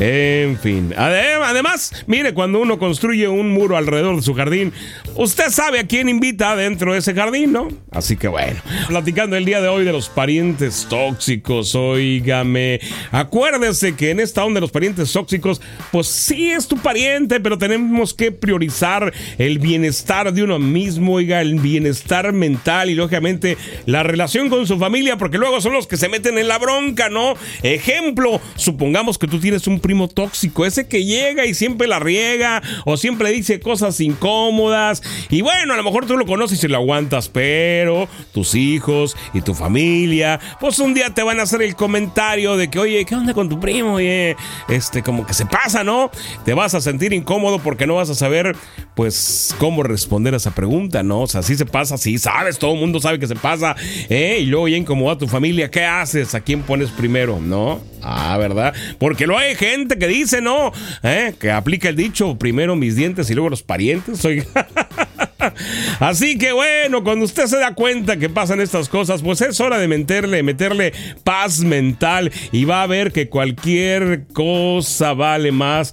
En 0.00 0.58
fin. 0.58 0.92
Además, 0.96 2.04
mire, 2.08 2.34
cuando 2.34 2.58
uno 2.58 2.80
construye 2.80 3.28
un 3.28 3.52
muro 3.52 3.76
alrededor 3.76 3.97
de 4.02 4.22
su 4.22 4.34
jardín, 4.34 4.72
usted 5.14 5.50
sabe 5.50 5.80
a 5.80 5.86
quién 5.86 6.08
invita 6.08 6.56
dentro 6.56 6.92
de 6.92 6.98
ese 6.98 7.14
jardín, 7.14 7.52
¿no? 7.52 7.68
Así 7.90 8.16
que 8.16 8.28
bueno, 8.28 8.60
platicando 8.88 9.36
el 9.36 9.44
día 9.44 9.60
de 9.60 9.68
hoy 9.68 9.84
de 9.84 9.92
los 9.92 10.08
parientes 10.08 10.86
tóxicos, 10.88 11.74
óigame, 11.74 12.80
acuérdese 13.10 13.94
que 13.94 14.10
en 14.10 14.20
esta 14.20 14.44
onda 14.44 14.58
de 14.58 14.62
los 14.62 14.70
parientes 14.70 15.12
tóxicos, 15.12 15.60
pues 15.90 16.06
sí 16.06 16.50
es 16.50 16.68
tu 16.68 16.76
pariente, 16.76 17.40
pero 17.40 17.58
tenemos 17.58 18.14
que 18.14 18.32
priorizar 18.32 19.12
el 19.38 19.58
bienestar 19.58 20.32
de 20.32 20.42
uno 20.42 20.58
mismo, 20.58 21.14
oiga, 21.14 21.40
el 21.40 21.56
bienestar 21.60 22.32
mental 22.32 22.90
y 22.90 22.94
lógicamente 22.94 23.56
la 23.86 24.02
relación 24.02 24.48
con 24.48 24.66
su 24.66 24.78
familia, 24.78 25.16
porque 25.16 25.38
luego 25.38 25.60
son 25.60 25.72
los 25.72 25.86
que 25.86 25.96
se 25.96 26.08
meten 26.08 26.38
en 26.38 26.48
la 26.48 26.58
bronca, 26.58 27.08
¿no? 27.08 27.34
Ejemplo, 27.62 28.40
supongamos 28.56 29.18
que 29.18 29.26
tú 29.26 29.40
tienes 29.40 29.66
un 29.66 29.80
primo 29.80 30.08
tóxico, 30.08 30.66
ese 30.66 30.86
que 30.88 31.04
llega 31.04 31.46
y 31.46 31.54
siempre 31.54 31.88
la 31.88 31.98
riega 31.98 32.62
o 32.84 32.96
siempre 32.96 33.30
dice 33.30 33.60
cosas 33.60 33.87
incómodas 34.00 35.02
y 35.30 35.42
bueno, 35.42 35.74
a 35.74 35.76
lo 35.76 35.82
mejor 35.82 36.06
tú 36.06 36.16
lo 36.16 36.26
conoces 36.26 36.62
y 36.62 36.68
lo 36.68 36.76
aguantas, 36.76 37.28
pero 37.28 38.08
tus 38.32 38.54
hijos 38.54 39.16
y 39.34 39.40
tu 39.40 39.54
familia, 39.54 40.40
pues 40.60 40.78
un 40.78 40.94
día 40.94 41.10
te 41.10 41.22
van 41.22 41.40
a 41.40 41.42
hacer 41.42 41.62
el 41.62 41.74
comentario 41.74 42.56
de 42.56 42.68
que, 42.68 42.78
oye, 42.78 43.04
¿qué 43.04 43.14
onda 43.14 43.34
con 43.34 43.48
tu 43.48 43.58
primo? 43.58 43.94
Oye, 43.94 44.36
este, 44.68 45.02
como 45.02 45.26
que 45.26 45.34
se 45.34 45.46
pasa, 45.46 45.84
¿no? 45.84 46.10
Te 46.44 46.54
vas 46.54 46.74
a 46.74 46.80
sentir 46.80 47.12
incómodo 47.12 47.58
porque 47.58 47.86
no 47.86 47.96
vas 47.96 48.10
a 48.10 48.14
saber, 48.14 48.56
pues, 48.94 49.54
cómo 49.58 49.82
responder 49.82 50.34
a 50.34 50.38
esa 50.38 50.54
pregunta, 50.54 51.02
¿no? 51.02 51.22
O 51.22 51.26
sea, 51.26 51.42
si 51.42 51.56
se 51.56 51.66
pasa, 51.66 51.98
sí, 51.98 52.18
sabes, 52.18 52.58
todo 52.58 52.74
el 52.74 52.80
mundo 52.80 53.00
sabe 53.00 53.18
que 53.18 53.26
se 53.26 53.36
pasa, 53.36 53.76
¿eh? 54.08 54.38
Y 54.40 54.46
luego 54.46 54.68
ya 54.68 54.76
incomoda 54.76 55.14
a 55.14 55.18
tu 55.18 55.28
familia, 55.28 55.70
¿qué 55.70 55.84
haces? 55.84 56.34
¿A 56.34 56.40
quién 56.40 56.62
pones 56.62 56.90
primero? 56.90 57.38
¿No? 57.40 57.80
Ah, 58.02 58.36
¿verdad? 58.38 58.74
Porque 58.98 59.26
lo 59.26 59.36
hay 59.36 59.54
gente 59.54 59.98
que 59.98 60.06
dice, 60.06 60.40
¿no? 60.40 60.72
¿Eh? 61.02 61.34
Que 61.38 61.50
aplica 61.50 61.88
el 61.88 61.96
dicho, 61.96 62.36
primero 62.38 62.76
mis 62.76 62.96
dientes 62.96 63.28
y 63.30 63.34
luego 63.34 63.50
los 63.50 63.62
parientes. 63.78 64.24
Oiga. 64.24 64.44
Así 66.00 66.38
que 66.38 66.52
bueno, 66.52 67.04
cuando 67.04 67.24
usted 67.24 67.46
se 67.46 67.58
da 67.58 67.74
cuenta 67.74 68.16
que 68.16 68.28
pasan 68.28 68.60
estas 68.60 68.88
cosas, 68.88 69.22
pues 69.22 69.40
es 69.40 69.60
hora 69.60 69.78
de 69.78 69.88
meterle, 69.88 70.42
meterle 70.42 70.92
paz 71.24 71.60
mental 71.60 72.32
y 72.52 72.64
va 72.64 72.82
a 72.82 72.86
ver 72.86 73.12
que 73.12 73.28
cualquier 73.28 74.26
cosa 74.32 75.12
vale 75.14 75.52
más 75.52 75.92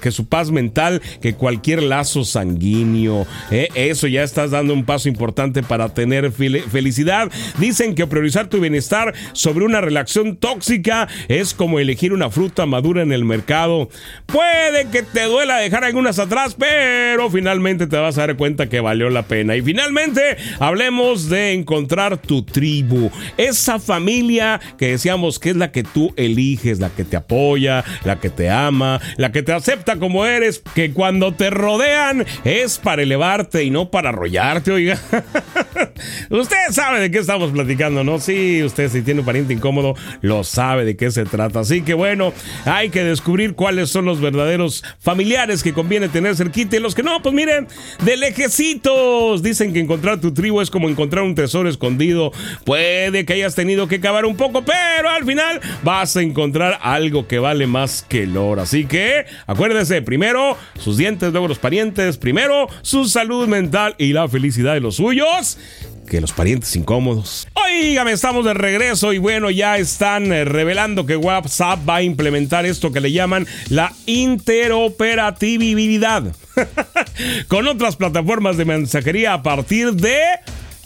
que 0.00 0.10
su 0.10 0.26
paz 0.28 0.50
mental 0.50 1.02
que 1.20 1.34
cualquier 1.34 1.82
lazo 1.82 2.24
sanguíneo. 2.24 3.26
¿eh? 3.50 3.68
Eso 3.74 4.06
ya 4.06 4.22
estás 4.22 4.50
dando 4.50 4.74
un 4.74 4.84
paso 4.84 5.08
importante 5.08 5.62
para 5.62 5.88
tener 5.88 6.32
felicidad. 6.32 7.30
Dicen 7.58 7.94
que 7.94 8.06
priorizar 8.06 8.48
tu 8.48 8.60
bienestar 8.60 9.14
sobre 9.32 9.64
una 9.64 9.80
relación 9.80 10.36
tóxica 10.36 11.08
es 11.28 11.54
como 11.54 11.78
elegir 11.78 12.12
una 12.12 12.30
fruta 12.30 12.66
madura 12.66 13.02
en 13.02 13.12
el 13.12 13.24
mercado. 13.24 13.88
Puede 14.26 14.88
que 14.90 15.02
te 15.02 15.24
duela 15.24 15.58
dejar 15.58 15.84
algunas 15.84 16.18
atrás, 16.18 16.56
pero 16.58 17.30
finalmente 17.30 17.86
te 17.86 17.96
vas 17.96 18.18
a 18.18 18.26
dar 18.26 18.36
cuenta 18.36 18.65
que 18.68 18.80
valió 18.80 19.10
la 19.10 19.22
pena. 19.22 19.56
Y 19.56 19.62
finalmente, 19.62 20.36
hablemos 20.58 21.28
de 21.28 21.52
encontrar 21.52 22.18
tu 22.18 22.42
tribu, 22.42 23.10
esa 23.36 23.78
familia 23.78 24.60
que 24.78 24.92
decíamos 24.92 25.38
que 25.38 25.50
es 25.50 25.56
la 25.56 25.72
que 25.72 25.82
tú 25.82 26.12
eliges, 26.16 26.80
la 26.80 26.90
que 26.90 27.04
te 27.04 27.16
apoya, 27.16 27.84
la 28.04 28.20
que 28.20 28.30
te 28.30 28.50
ama, 28.50 29.00
la 29.16 29.32
que 29.32 29.42
te 29.42 29.52
acepta 29.52 29.96
como 29.96 30.26
eres, 30.26 30.62
que 30.74 30.92
cuando 30.92 31.34
te 31.34 31.50
rodean 31.50 32.24
es 32.44 32.78
para 32.78 33.02
elevarte 33.02 33.64
y 33.64 33.70
no 33.70 33.90
para 33.90 34.10
arrollarte, 34.10 34.72
oiga. 34.72 34.98
usted 36.30 36.56
sabe 36.70 37.00
de 37.00 37.10
qué 37.10 37.18
estamos 37.18 37.50
platicando, 37.50 38.04
¿no? 38.04 38.18
Sí, 38.18 38.62
usted 38.62 38.90
si 38.90 39.02
tiene 39.02 39.20
un 39.20 39.26
pariente 39.26 39.52
incómodo, 39.52 39.94
lo 40.20 40.44
sabe 40.44 40.84
de 40.84 40.96
qué 40.96 41.10
se 41.10 41.24
trata. 41.24 41.60
Así 41.60 41.82
que 41.82 41.94
bueno, 41.94 42.32
hay 42.64 42.90
que 42.90 43.04
descubrir 43.04 43.54
cuáles 43.54 43.90
son 43.90 44.04
los 44.04 44.20
verdaderos 44.20 44.84
familiares 44.98 45.62
que 45.62 45.72
conviene 45.72 46.08
tener 46.08 46.36
cerquita 46.36 46.76
y 46.76 46.80
los 46.80 46.94
que 46.94 47.02
no, 47.02 47.22
pues 47.22 47.34
miren, 47.34 47.68
de 48.04 48.16
lejecitos. 48.16 49.42
Dicen 49.42 49.72
que 49.72 49.80
encontrar 49.80 50.20
tu 50.20 50.32
tribu 50.32 50.60
es 50.60 50.70
como 50.70 50.88
encontrar 50.88 51.24
un 51.24 51.34
tesoro 51.34 51.68
escondido. 51.68 52.32
Puede 52.64 53.24
que 53.24 53.34
hayas 53.34 53.54
tenido 53.54 53.88
que 53.88 54.00
cavar 54.00 54.24
un 54.24 54.36
poco, 54.36 54.64
pero 54.64 55.10
al 55.10 55.24
final 55.24 55.60
vas 55.82 56.16
a 56.16 56.22
encontrar 56.22 56.78
algo 56.82 57.26
que 57.26 57.38
vale 57.38 57.66
más 57.66 58.04
que 58.08 58.24
el 58.24 58.36
oro. 58.36 58.62
Así 58.62 58.86
que 58.86 59.26
acuérdese, 59.46 60.02
primero 60.02 60.56
sus 60.78 60.96
dientes, 60.96 61.32
luego 61.32 61.48
los 61.48 61.58
parientes, 61.58 62.18
primero 62.18 62.68
su 62.82 63.06
salud 63.06 63.46
mental 63.48 63.94
y 63.98 64.12
la 64.12 64.28
felicidad 64.28 64.74
de 64.74 64.80
los 64.80 64.96
suyos 64.96 65.58
que 66.06 66.20
los 66.20 66.32
parientes 66.32 66.76
incómodos. 66.76 67.48
Oígame, 67.54 68.12
estamos 68.12 68.44
de 68.44 68.54
regreso 68.54 69.12
y 69.12 69.18
bueno, 69.18 69.50
ya 69.50 69.76
están 69.76 70.32
eh, 70.32 70.44
revelando 70.44 71.04
que 71.04 71.16
WhatsApp 71.16 71.80
va 71.88 71.96
a 71.96 72.02
implementar 72.02 72.64
esto 72.64 72.92
que 72.92 73.00
le 73.00 73.10
llaman 73.12 73.44
la 73.68 73.92
interoperatividad 74.06 76.32
con 77.48 77.66
otras 77.66 77.96
plataformas 77.96 78.56
de 78.56 78.64
mensajería 78.64 79.32
a 79.34 79.42
partir 79.42 79.94
de 79.94 80.20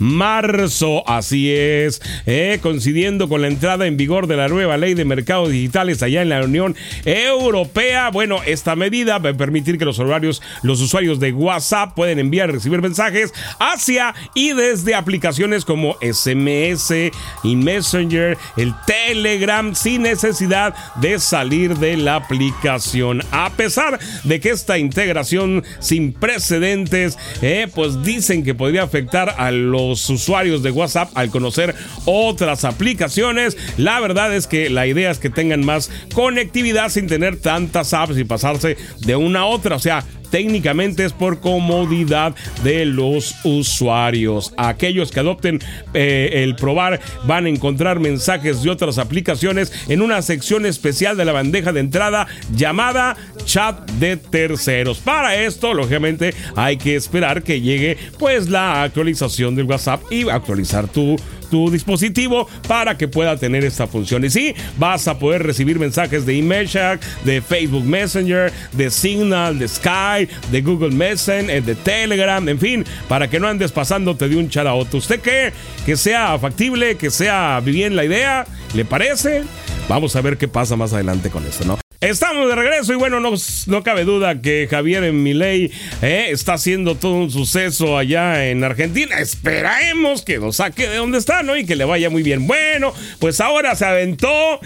marzo. 0.01 1.09
Así 1.09 1.53
es, 1.53 2.03
eh, 2.27 2.59
coincidiendo 2.61 3.29
con 3.29 3.43
la 3.43 3.49
entrada 3.49 3.87
en 3.87 3.97
vigor 3.97 4.27
de 4.27 4.37
la 4.37 4.49
nueva 4.49 4.77
ley 4.77 4.95
de 4.95 5.05
mercados 5.05 5.51
digitales 5.51 6.03
allá 6.03 6.23
en 6.23 6.31
la 6.31 6.43
Unión 6.43 6.75
Europea. 7.05 8.11
Bueno, 8.11 8.41
esta 8.45 8.75
medida 8.75 9.19
va 9.19 9.31
a 9.31 9.35
permitir 9.35 9.79
que 9.79 9.85
los 9.85 9.99
usuarios, 9.99 10.43
los 10.63 10.81
usuarios 10.81 11.21
de 11.21 11.33
WhatsApp 11.33 11.95
pueden 11.95 12.19
enviar 12.19 12.49
y 12.49 12.53
recibir 12.53 12.83
mensajes 12.83 13.33
hacia 13.59 14.15
y 14.35 14.53
desde 14.53 14.95
aplicaciones 14.95 15.65
como 15.65 15.97
SMS 16.01 17.13
y 17.45 17.57
Messenger, 17.57 18.39
el 18.57 18.75
Telegram, 18.87 19.75
sin 19.75 20.03
necesidad 20.03 20.75
de 20.97 21.19
salir 21.19 21.77
de 21.77 21.97
la 21.99 22.17
aplicación. 22.17 23.23
A 23.31 23.51
pesar 23.51 23.99
de 24.25 24.41
que 24.41 24.51
esta 24.51 24.79
integración 24.79 25.63
sin 25.79 26.13
precedentes, 26.13 27.19
eh, 27.43 27.69
pues 27.75 28.03
dicen 28.03 28.45
que 28.45 28.55
podría 28.55 28.83
afectar 28.83 29.35
a 29.37 29.51
los 29.51 29.90
usuarios 29.91 30.63
de 30.63 30.71
WhatsApp 30.71 31.11
al 31.15 31.31
conocer 31.31 31.75
otras 32.05 32.65
aplicaciones. 32.65 33.57
La 33.77 34.01
verdad 34.01 34.35
es 34.35 34.47
que 34.47 34.71
la 34.71 34.87
idea 34.87 35.11
es 35.11 35.19
que 35.19 35.31
tengan 35.31 35.65
más 35.65 35.91
conectividad 36.15 36.89
sin 36.89 37.07
tener 37.07 37.41
tantas 37.41 37.93
apps 37.93 38.17
y 38.19 38.25
pasarse 38.25 38.77
de 39.01 39.17
una 39.17 39.41
a 39.41 39.47
otra. 39.47 39.77
O 39.77 39.81
sea, 39.81 40.05
técnicamente 40.31 41.05
es 41.05 41.13
por 41.13 41.41
comodidad 41.41 42.35
de 42.63 42.85
los 42.87 43.35
usuarios. 43.45 44.53
Aquellos 44.57 45.11
que 45.11 45.21
adopten 45.21 45.61
eh, 45.95 46.43
el 46.45 46.57
probar 46.57 47.01
van 47.25 47.47
a 47.47 47.49
encontrar 47.49 48.01
mensajes 48.01 48.63
de 48.63 48.71
otras 48.71 48.99
aplicaciones 48.99 49.73
en 49.89 50.03
una 50.03 50.23
sección 50.23 50.67
especial 50.67 51.17
de 51.17 51.25
la 51.25 51.33
bandeja 51.33 51.73
de 51.73 51.81
entrada 51.81 52.27
llamada 52.55 53.17
chat 53.45 53.91
de 53.93 54.17
terceros. 54.17 54.99
Para 54.99 55.37
esto, 55.37 55.75
lógicamente, 55.75 56.35
hay 56.57 56.77
que 56.77 56.97
esperar 56.97 57.43
que 57.43 57.61
llegue 57.61 57.97
pues 58.19 58.49
la 58.49 58.83
actualización 58.83 59.55
del 59.57 59.67
WhatsApp 59.67 60.03
y 60.11 60.29
actualizar 60.29 60.89
tu 60.89 61.17
tu 61.51 61.71
dispositivo 61.71 62.49
para 62.67 62.97
que 62.97 63.09
pueda 63.09 63.37
tener 63.37 63.65
esta 63.65 63.87
función. 63.87 64.25
Y 64.25 64.31
sí, 64.31 64.55
vas 64.79 65.09
a 65.09 65.19
poder 65.19 65.43
recibir 65.43 65.79
mensajes 65.79 66.25
de 66.27 66.41
Messenger, 66.41 66.99
de 67.25 67.43
Facebook 67.43 67.85
Messenger, 67.85 68.53
de 68.73 68.91
Signal, 68.91 69.59
de 69.59 69.69
Sky, 69.69 70.29
de 70.51 70.63
Google 70.63 70.95
Messenger, 70.95 71.63
de 71.63 71.75
Telegram, 71.75 72.49
en 72.49 72.59
fin, 72.59 72.85
para 73.09 73.29
que 73.29 73.41
no 73.41 73.49
andes 73.49 73.73
pasándote 73.73 74.29
de 74.29 74.37
un 74.37 74.49
chat 74.49 74.67
a 74.67 74.75
otro. 74.75 74.99
¿Usted 74.99 75.21
qué? 75.21 75.53
Que 75.85 75.97
sea 75.97 76.39
factible, 76.39 76.97
que 76.97 77.11
sea 77.11 77.61
bien 77.65 77.97
la 77.97 78.05
idea, 78.05 78.47
¿le 78.75 78.85
parece? 78.85 79.43
Vamos 79.89 80.17
a 80.17 80.21
ver 80.21 80.37
qué 80.37 80.49
pasa 80.49 80.77
más 80.77 80.93
adelante 80.93 81.31
con 81.31 81.47
esto, 81.47 81.65
¿no? 81.65 81.90
Estamos 82.01 82.49
de 82.49 82.55
regreso 82.55 82.95
y 82.95 82.97
bueno, 82.97 83.21
no, 83.21 83.35
no 83.67 83.83
cabe 83.83 84.05
duda 84.05 84.41
que 84.41 84.67
Javier 84.71 85.13
Milei 85.13 85.71
eh, 86.01 86.29
está 86.31 86.55
haciendo 86.55 86.95
todo 86.95 87.13
un 87.13 87.31
suceso 87.31 87.99
allá 87.99 88.49
en 88.49 88.65
Argentina. 88.65 89.19
Esperemos 89.19 90.23
que 90.23 90.39
lo 90.39 90.51
saque 90.51 90.89
de 90.89 90.97
donde 90.97 91.19
está, 91.19 91.43
¿no? 91.43 91.59
Y 91.59 91.67
que 91.67 91.77
le 91.77 91.85
vaya 91.85 92.09
muy 92.09 92.23
bien. 92.23 92.47
Bueno, 92.47 92.95
pues 93.19 93.39
ahora 93.43 93.77
se 93.77 93.85
aventó 93.85 94.61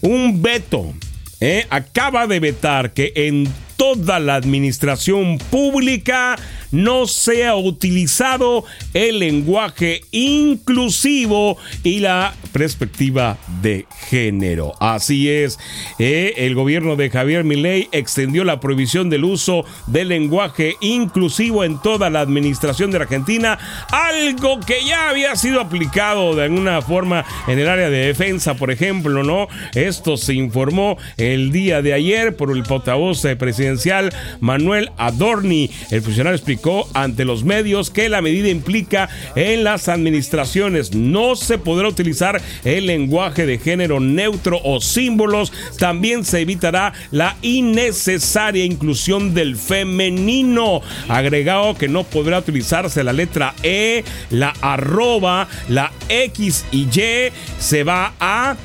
un 0.00 0.40
veto. 0.40 0.94
Eh, 1.40 1.66
acaba 1.68 2.26
de 2.26 2.40
vetar 2.40 2.94
que 2.94 3.12
en 3.14 3.46
toda 3.76 4.18
la 4.18 4.36
administración 4.36 5.36
pública 5.36 6.36
no 6.70 7.06
sea 7.06 7.56
utilizado 7.56 8.64
el 8.94 9.20
lenguaje 9.20 10.02
inclusivo 10.10 11.56
y 11.82 12.00
la 12.00 12.34
perspectiva 12.52 13.38
de 13.62 13.86
género. 14.08 14.74
Así 14.80 15.28
es, 15.28 15.58
eh, 15.98 16.34
el 16.38 16.54
gobierno 16.54 16.96
de 16.96 17.10
Javier 17.10 17.44
Milei 17.44 17.88
extendió 17.92 18.44
la 18.44 18.60
prohibición 18.60 19.10
del 19.10 19.24
uso 19.24 19.64
del 19.86 20.08
lenguaje 20.08 20.76
inclusivo 20.80 21.64
en 21.64 21.80
toda 21.80 22.10
la 22.10 22.20
administración 22.20 22.90
de 22.90 22.98
Argentina, 22.98 23.58
algo 23.90 24.60
que 24.60 24.84
ya 24.84 25.08
había 25.08 25.36
sido 25.36 25.60
aplicado 25.60 26.34
de 26.34 26.44
alguna 26.44 26.82
forma 26.82 27.24
en 27.46 27.58
el 27.58 27.68
área 27.68 27.90
de 27.90 28.06
defensa, 28.06 28.54
por 28.54 28.70
ejemplo, 28.70 29.22
¿no? 29.22 29.48
Esto 29.74 30.16
se 30.16 30.34
informó 30.34 30.98
el 31.16 31.52
día 31.52 31.82
de 31.82 31.92
ayer 31.92 32.36
por 32.36 32.50
el 32.50 32.62
portavoz 32.62 33.22
presidencial 33.38 34.12
Manuel 34.40 34.90
Adorni. 34.96 35.70
El 35.90 36.02
funcionario 36.02 36.36
explicó 36.36 36.57
ante 36.94 37.24
los 37.24 37.44
medios 37.44 37.90
que 37.90 38.08
la 38.08 38.20
medida 38.20 38.48
implica 38.48 39.08
en 39.36 39.64
las 39.64 39.88
administraciones 39.88 40.94
no 40.94 41.36
se 41.36 41.58
podrá 41.58 41.88
utilizar 41.88 42.40
el 42.64 42.86
lenguaje 42.86 43.46
de 43.46 43.58
género 43.58 44.00
neutro 44.00 44.60
o 44.64 44.80
símbolos. 44.80 45.52
También 45.78 46.24
se 46.24 46.40
evitará 46.40 46.92
la 47.10 47.36
innecesaria 47.42 48.64
inclusión 48.64 49.34
del 49.34 49.56
femenino. 49.56 50.82
Agregado 51.08 51.76
que 51.76 51.88
no 51.88 52.04
podrá 52.04 52.38
utilizarse 52.38 53.04
la 53.04 53.12
letra 53.12 53.54
E, 53.62 54.04
la 54.30 54.52
arroba, 54.60 55.48
la 55.68 55.92
X 56.08 56.64
y 56.72 56.88
Y. 56.88 57.32
Se 57.58 57.84
va 57.84 58.14
a 58.18 58.56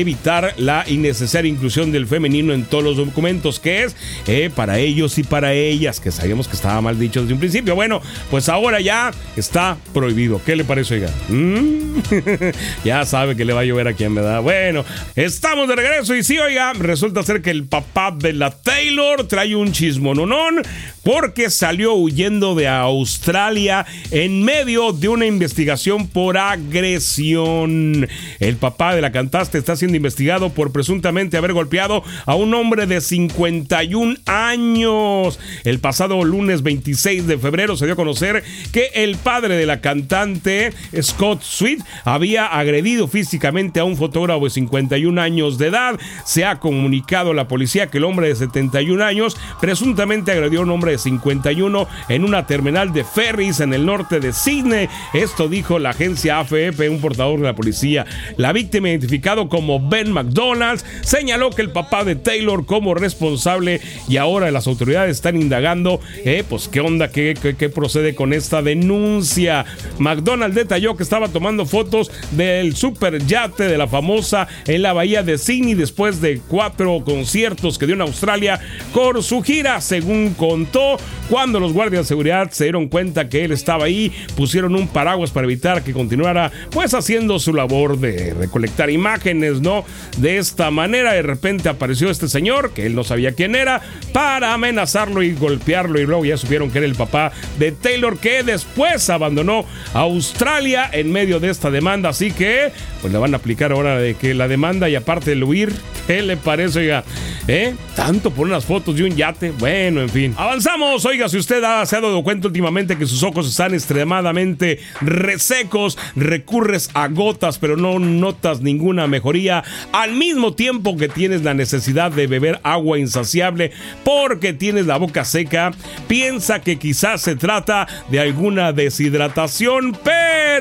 evitar 0.00 0.54
la 0.56 0.84
innecesaria 0.88 1.50
inclusión 1.50 1.92
del 1.92 2.06
femenino 2.06 2.52
en 2.52 2.64
todos 2.64 2.84
los 2.84 2.96
documentos, 2.96 3.60
que 3.60 3.84
es 3.84 3.96
eh, 4.26 4.50
para 4.54 4.78
ellos 4.78 5.18
y 5.18 5.22
para 5.22 5.52
ellas, 5.52 6.00
que 6.00 6.10
sabíamos 6.10 6.48
que 6.48 6.56
estaba 6.56 6.80
mal 6.80 6.98
dicho 6.98 7.20
desde 7.20 7.34
un 7.34 7.40
principio. 7.40 7.74
Bueno, 7.74 8.00
pues 8.30 8.48
ahora 8.48 8.80
ya 8.80 9.12
está 9.36 9.76
prohibido. 9.92 10.40
¿Qué 10.44 10.56
le 10.56 10.64
parece, 10.64 10.94
oiga? 10.94 11.10
¿Mm? 11.28 12.02
ya 12.84 13.04
sabe 13.04 13.36
que 13.36 13.44
le 13.44 13.52
va 13.52 13.60
a 13.60 13.64
llover 13.64 13.88
a 13.88 13.92
quien, 13.94 14.14
da 14.14 14.40
Bueno, 14.40 14.84
estamos 15.16 15.68
de 15.68 15.76
regreso 15.76 16.14
y 16.14 16.22
sí, 16.22 16.38
oiga, 16.38 16.72
resulta 16.74 17.22
ser 17.22 17.42
que 17.42 17.50
el 17.50 17.64
papá 17.64 18.10
de 18.10 18.32
la 18.32 18.50
Taylor 18.50 19.26
trae 19.28 19.56
un 19.56 19.72
chismononón 19.72 20.62
porque 21.02 21.50
salió 21.50 21.94
huyendo 21.94 22.54
de 22.54 22.68
Australia 22.68 23.86
en 24.10 24.42
medio 24.44 24.92
de 24.92 25.08
una 25.08 25.26
investigación 25.26 26.08
por 26.08 26.38
agresión. 26.38 28.08
El 28.38 28.56
papá 28.56 28.94
de 28.94 29.00
la 29.00 29.12
cantante 29.12 29.58
está 29.58 29.76
siendo 29.82 29.96
investigado 29.96 30.50
por 30.50 30.70
presuntamente 30.70 31.36
haber 31.36 31.54
golpeado 31.54 32.04
a 32.24 32.36
un 32.36 32.54
hombre 32.54 32.86
de 32.86 33.00
51 33.00 34.14
años. 34.26 35.40
El 35.64 35.80
pasado 35.80 36.22
lunes 36.22 36.62
26 36.62 37.26
de 37.26 37.36
febrero 37.36 37.76
se 37.76 37.86
dio 37.86 37.94
a 37.94 37.96
conocer 37.96 38.44
que 38.70 38.90
el 38.94 39.16
padre 39.16 39.56
de 39.56 39.66
la 39.66 39.80
cantante, 39.80 40.72
Scott 41.00 41.42
Sweet, 41.42 41.80
había 42.04 42.46
agredido 42.46 43.08
físicamente 43.08 43.80
a 43.80 43.84
un 43.84 43.96
fotógrafo 43.96 44.44
de 44.44 44.50
51 44.50 45.20
años 45.20 45.58
de 45.58 45.66
edad. 45.66 45.98
Se 46.24 46.44
ha 46.44 46.60
comunicado 46.60 47.32
a 47.32 47.34
la 47.34 47.48
policía 47.48 47.88
que 47.88 47.98
el 47.98 48.04
hombre 48.04 48.28
de 48.28 48.36
71 48.36 49.02
años 49.04 49.36
presuntamente 49.60 50.30
agredió 50.30 50.60
a 50.60 50.62
un 50.62 50.70
hombre 50.70 50.92
de 50.92 50.98
51 50.98 51.88
en 52.08 52.24
una 52.24 52.46
terminal 52.46 52.92
de 52.92 53.02
ferries 53.02 53.58
en 53.58 53.74
el 53.74 53.84
norte 53.84 54.20
de 54.20 54.32
Sydney. 54.32 54.88
Esto 55.12 55.48
dijo 55.48 55.80
la 55.80 55.90
agencia 55.90 56.38
AFP, 56.38 56.88
un 56.88 57.00
portador 57.00 57.40
de 57.40 57.46
la 57.46 57.56
policía. 57.56 58.06
La 58.36 58.52
víctima 58.52 58.90
identificado 58.90 59.48
como 59.48 59.61
como 59.62 59.78
Ben 59.78 60.10
McDonald's, 60.10 60.84
señaló 61.02 61.50
que 61.50 61.62
el 61.62 61.70
papá 61.70 62.02
de 62.02 62.16
Taylor 62.16 62.66
como 62.66 62.94
responsable 62.94 63.80
y 64.08 64.16
ahora 64.16 64.50
las 64.50 64.66
autoridades 64.66 65.12
están 65.14 65.40
indagando, 65.40 66.00
eh, 66.24 66.42
pues 66.48 66.66
qué 66.66 66.80
onda, 66.80 67.12
qué, 67.12 67.34
qué, 67.56 67.68
procede 67.68 68.16
con 68.16 68.32
esta 68.32 68.60
denuncia. 68.60 69.64
McDonald 70.00 70.52
detalló 70.52 70.96
que 70.96 71.04
estaba 71.04 71.28
tomando 71.28 71.64
fotos 71.64 72.10
del 72.32 72.74
super 72.74 73.24
yate 73.24 73.68
de 73.68 73.78
la 73.78 73.86
famosa 73.86 74.48
en 74.66 74.82
la 74.82 74.92
bahía 74.92 75.22
de 75.22 75.38
Sydney 75.38 75.74
después 75.74 76.20
de 76.20 76.40
cuatro 76.48 77.04
conciertos 77.04 77.78
que 77.78 77.86
dio 77.86 77.94
en 77.94 78.00
Australia 78.00 78.58
con 78.92 79.22
su 79.22 79.42
gira, 79.42 79.80
según 79.80 80.34
contó. 80.34 80.96
Cuando 81.30 81.60
los 81.60 81.72
guardias 81.72 82.02
de 82.02 82.08
seguridad 82.08 82.50
se 82.50 82.64
dieron 82.64 82.88
cuenta 82.88 83.28
que 83.28 83.44
él 83.44 83.52
estaba 83.52 83.84
ahí, 83.84 84.12
pusieron 84.36 84.74
un 84.74 84.88
paraguas 84.88 85.30
para 85.30 85.44
evitar 85.44 85.84
que 85.84 85.92
continuara 85.92 86.50
pues 86.72 86.94
haciendo 86.94 87.38
su 87.38 87.54
labor 87.54 87.98
de 87.98 88.34
recolectar 88.34 88.90
imágenes 88.90 89.51
¿no? 89.60 89.84
De 90.18 90.38
esta 90.38 90.70
manera, 90.70 91.12
de 91.12 91.22
repente 91.22 91.68
apareció 91.68 92.10
este 92.10 92.28
señor, 92.28 92.72
que 92.72 92.86
él 92.86 92.94
no 92.94 93.04
sabía 93.04 93.32
quién 93.32 93.54
era, 93.54 93.80
para 94.12 94.54
amenazarlo 94.54 95.22
y 95.22 95.34
golpearlo. 95.34 96.00
Y 96.00 96.06
luego 96.06 96.24
ya 96.24 96.36
supieron 96.36 96.70
que 96.70 96.78
era 96.78 96.86
el 96.86 96.94
papá 96.94 97.32
de 97.58 97.72
Taylor, 97.72 98.18
que 98.18 98.42
después 98.42 99.08
abandonó 99.10 99.64
Australia 99.94 100.88
en 100.92 101.12
medio 101.12 101.40
de 101.40 101.50
esta 101.50 101.70
demanda. 101.70 102.10
Así 102.10 102.30
que, 102.30 102.72
pues 103.00 103.12
le 103.12 103.18
van 103.18 103.34
a 103.34 103.38
aplicar 103.38 103.72
ahora 103.72 103.98
de 103.98 104.14
que 104.14 104.34
la 104.34 104.48
demanda 104.48 104.88
y 104.88 104.94
aparte 104.94 105.32
el 105.32 105.44
huir, 105.44 105.72
¿qué 106.06 106.22
le 106.22 106.36
parece, 106.36 106.80
oiga? 106.80 107.04
¿Eh? 107.48 107.74
Tanto 107.96 108.30
por 108.30 108.46
unas 108.46 108.64
fotos 108.64 108.96
de 108.96 109.04
un 109.04 109.16
yate. 109.16 109.50
Bueno, 109.50 110.00
en 110.00 110.08
fin. 110.08 110.34
Avanzamos. 110.36 111.04
Oiga, 111.04 111.28
si 111.28 111.38
usted 111.38 111.62
ha, 111.64 111.84
se 111.86 111.96
ha 111.96 112.00
dado 112.00 112.22
cuenta 112.22 112.48
últimamente 112.48 112.96
que 112.96 113.06
sus 113.06 113.22
ojos 113.22 113.48
están 113.48 113.74
extremadamente 113.74 114.78
resecos, 115.00 115.98
recurres 116.14 116.90
a 116.94 117.08
gotas, 117.08 117.58
pero 117.58 117.76
no 117.76 117.98
notas 117.98 118.60
ninguna 118.60 119.06
mejoría 119.06 119.64
al 119.92 120.12
mismo 120.12 120.54
tiempo 120.54 120.96
que 120.96 121.08
tienes 121.08 121.42
la 121.42 121.54
necesidad 121.54 122.12
de 122.12 122.26
beber 122.26 122.60
agua 122.62 122.98
insaciable 122.98 123.72
porque 124.04 124.52
tienes 124.52 124.86
la 124.86 124.96
boca 124.96 125.24
seca, 125.24 125.72
piensa 126.08 126.60
que 126.60 126.78
quizás 126.78 127.22
se 127.22 127.36
trata 127.36 127.86
de 128.10 128.20
alguna 128.20 128.72
deshidratación, 128.72 129.96
pero 130.04 130.51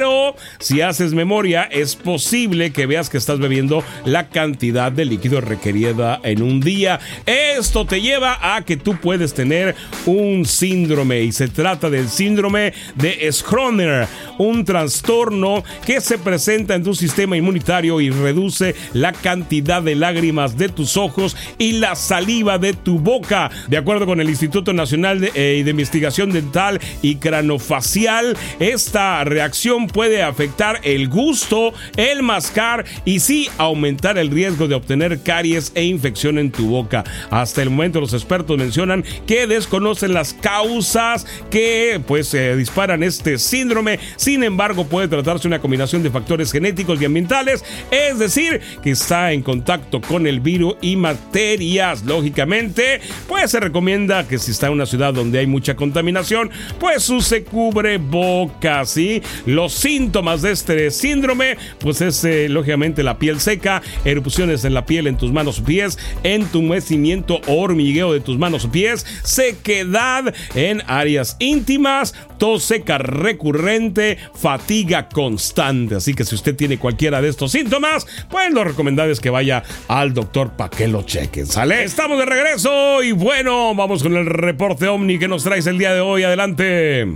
si 0.60 0.79
haces 0.79 1.13
memoria 1.13 1.63
es 1.63 1.98
posible 1.98 2.71
que 2.71 2.86
veas 2.86 3.10
que 3.10 3.17
estás 3.17 3.39
bebiendo 3.39 3.83
la 4.05 4.29
cantidad 4.29 4.89
de 4.89 5.03
líquido 5.03 5.41
requerida 5.41 6.19
en 6.24 6.41
un 6.41 6.62
día. 6.62 7.00
Esto 7.25 7.86
te 7.86 8.00
lleva 8.00 8.55
a 8.55 8.62
que 8.63 8.77
tú 8.77 8.98
puedes 9.01 9.33
tener 9.33 9.75
un 10.05 10.45
síndrome 10.45 11.21
y 11.21 11.33
se 11.33 11.50
trata 11.50 11.89
del 11.89 12.07
síndrome 12.07 12.74
de 12.95 13.29
Schroeder, 13.31 14.07
un 14.41 14.65
trastorno 14.65 15.63
que 15.86 16.01
se 16.01 16.17
presenta 16.17 16.75
en 16.75 16.83
tu 16.83 16.95
sistema 16.95 17.38
inmunitario 17.38 18.01
y 18.01 18.10
reduce 18.10 18.75
la 18.93 19.13
cantidad 19.13 19.82
de 19.82 19.95
lágrimas 19.95 20.58
de 20.58 20.69
tus 20.69 20.97
ojos 20.97 21.36
y 21.58 21.73
la 21.73 21.95
saliva 21.95 22.58
de 22.58 22.73
tu 22.73 22.99
boca. 22.99 23.51
De 23.67 23.77
acuerdo 23.77 24.06
con 24.06 24.19
el 24.19 24.30
Instituto 24.30 24.73
Nacional 24.73 25.19
de, 25.19 25.32
eh, 25.36 25.63
Investigación 25.71 26.32
Dental 26.32 26.80
y 27.01 27.15
Cranofacial, 27.15 28.38
esta 28.60 29.23
reacción 29.23 29.88
puede 29.88 30.23
afectar 30.23 30.82
el 30.84 31.08
gusto, 31.08 31.73
el 31.95 32.23
mascar 32.23 32.86
y 33.06 33.19
sí 33.19 33.47
aumentar 33.58 34.17
el 34.17 34.32
riesgo 34.32 34.67
de 34.67 34.75
obtener 34.75 35.21
caries 35.21 35.71
e 35.75 35.84
infección 35.84 36.38
en 36.38 36.51
tu 36.51 36.67
boca. 36.67 37.04
Hasta 37.30 37.62
el 37.62 37.69
momento 37.69 38.01
los 38.01 38.13
expertos 38.13 38.58
mencionan 38.58 39.04
que 39.27 39.47
desconocen 39.47 40.13
las 40.13 40.34
causas 40.34 41.25
que 41.49 42.01
pues 42.06 42.34
eh, 42.34 42.56
disparan 42.56 43.04
este 43.04 43.38
síndrome. 43.38 43.99
Embargo, 44.44 44.86
puede 44.86 45.08
tratarse 45.08 45.48
una 45.48 45.60
combinación 45.60 46.04
de 46.04 46.10
factores 46.10 46.52
genéticos 46.52 47.02
y 47.02 47.06
ambientales, 47.06 47.63
es 47.91 48.20
decir, 48.20 48.62
que 48.82 48.91
está 48.91 49.32
en 49.32 49.41
contacto 49.41 50.02
con 50.02 50.28
el 50.28 50.39
virus 50.39 50.76
y 50.82 50.96
materias. 50.96 52.04
Lógicamente, 52.04 53.02
pues 53.28 53.52
se 53.52 53.60
recomienda 53.60 54.28
que 54.28 54.38
si 54.38 54.52
está 54.52 54.67
en 54.67 54.74
una 54.74 54.86
ciudad 54.86 55.13
donde 55.13 55.39
hay 55.39 55.48
mucha 55.48 55.76
contaminación, 55.76 56.50
pues 56.80 57.10
use 57.10 57.44
cubre 57.44 57.98
boca, 57.98 58.86
¿sí? 58.86 59.22
Los 59.46 59.74
síntomas 59.74 60.41
de 60.41 60.52
este 60.52 60.91
síndrome, 60.91 61.58
pues 61.80 62.02
es 62.02 62.24
eh, 62.24 62.50
lógicamente 62.50 63.04
la 63.04 63.17
piel 63.17 63.39
seca, 63.39 63.82
erupciones 64.06 64.65
en 64.65 64.74
la 64.74 64.86
piel, 64.86 65.08
en 65.08 65.17
tus 65.17 65.32
manos 65.32 65.62
pies, 65.62 65.98
entumecimiento 66.24 67.41
o 67.48 67.62
hormigueo 67.62 68.13
de 68.13 68.20
tus 68.20 68.38
manos 68.38 68.67
pies, 68.67 69.06
sequedad 69.24 70.34
en 70.56 70.82
áreas 70.88 71.36
íntimas, 71.39 72.13
seca 72.60 72.97
recurrente, 72.97 74.17
fatiga 74.34 75.08
constante. 75.08 75.95
Así 75.95 76.13
que 76.13 76.25
si 76.25 76.36
usted 76.36 76.56
tiene 76.56 76.77
cualquiera 76.77 77.21
de 77.21 77.30
estos 77.30 77.51
síntomas, 77.51 78.06
pues 78.30 78.51
lo 78.51 78.63
recomendable 78.63 79.13
es 79.13 79.19
que 79.19 79.30
vaya 79.30 79.63
al 79.88 80.13
doctor 80.13 80.51
para 80.51 80.69
que 80.69 80.88
lo 80.88 81.04
chequen. 81.04 81.45
¿Sale? 81.45 81.84
Estamos 81.84 82.17
de 82.17 82.25
regreso 82.25 83.04
y 83.04 83.12
bueno, 83.12 83.75
vamos 83.75 84.04
con 84.04 84.15
el 84.15 84.25
reporte 84.25 84.88
Omni 84.88 85.19
que 85.19 85.27
nos 85.27 85.43
traes 85.43 85.67
el 85.67 85.77
día 85.77 85.93
de 85.93 86.01
hoy. 86.01 86.23
Adelante. 86.23 87.08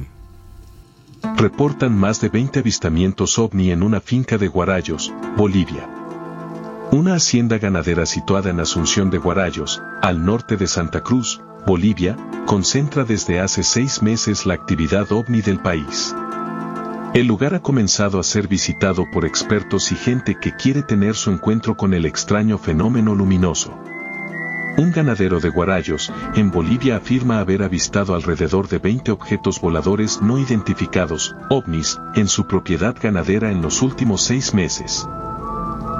Reportan 1.37 1.97
más 1.97 2.21
de 2.21 2.29
20 2.29 2.59
avistamientos 2.59 3.39
ovni 3.39 3.71
en 3.71 3.83
una 3.83 3.99
finca 3.99 4.37
de 4.37 4.47
Guarayos, 4.47 5.11
Bolivia. 5.35 5.89
Una 6.91 7.15
hacienda 7.15 7.57
ganadera 7.57 8.05
situada 8.05 8.51
en 8.51 8.59
Asunción 8.59 9.09
de 9.09 9.17
Guarayos, 9.17 9.81
al 10.01 10.23
norte 10.23 10.55
de 10.55 10.67
Santa 10.67 11.01
Cruz, 11.01 11.41
Bolivia, 11.65 12.15
concentra 12.45 13.03
desde 13.03 13.39
hace 13.39 13.63
seis 13.63 14.03
meses 14.03 14.45
la 14.45 14.53
actividad 14.53 15.11
ovni 15.11 15.41
del 15.41 15.59
país. 15.59 16.15
El 17.15 17.25
lugar 17.25 17.55
ha 17.55 17.61
comenzado 17.61 18.19
a 18.19 18.23
ser 18.23 18.47
visitado 18.47 19.05
por 19.11 19.25
expertos 19.25 19.91
y 19.91 19.95
gente 19.95 20.35
que 20.39 20.55
quiere 20.55 20.83
tener 20.83 21.15
su 21.15 21.31
encuentro 21.31 21.75
con 21.75 21.95
el 21.95 22.05
extraño 22.05 22.59
fenómeno 22.59 23.15
luminoso. 23.15 23.75
Un 24.77 24.91
ganadero 24.91 25.39
de 25.39 25.49
Guarayos, 25.49 26.13
en 26.35 26.51
Bolivia 26.51 26.97
afirma 26.97 27.39
haber 27.39 27.63
avistado 27.63 28.13
alrededor 28.13 28.67
de 28.67 28.77
20 28.77 29.11
objetos 29.11 29.59
voladores 29.59 30.21
no 30.21 30.37
identificados, 30.37 31.35
ovnis, 31.49 31.99
en 32.13 32.27
su 32.27 32.45
propiedad 32.45 32.95
ganadera 33.01 33.51
en 33.51 33.63
los 33.63 33.81
últimos 33.81 34.21
seis 34.21 34.53
meses. 34.53 35.07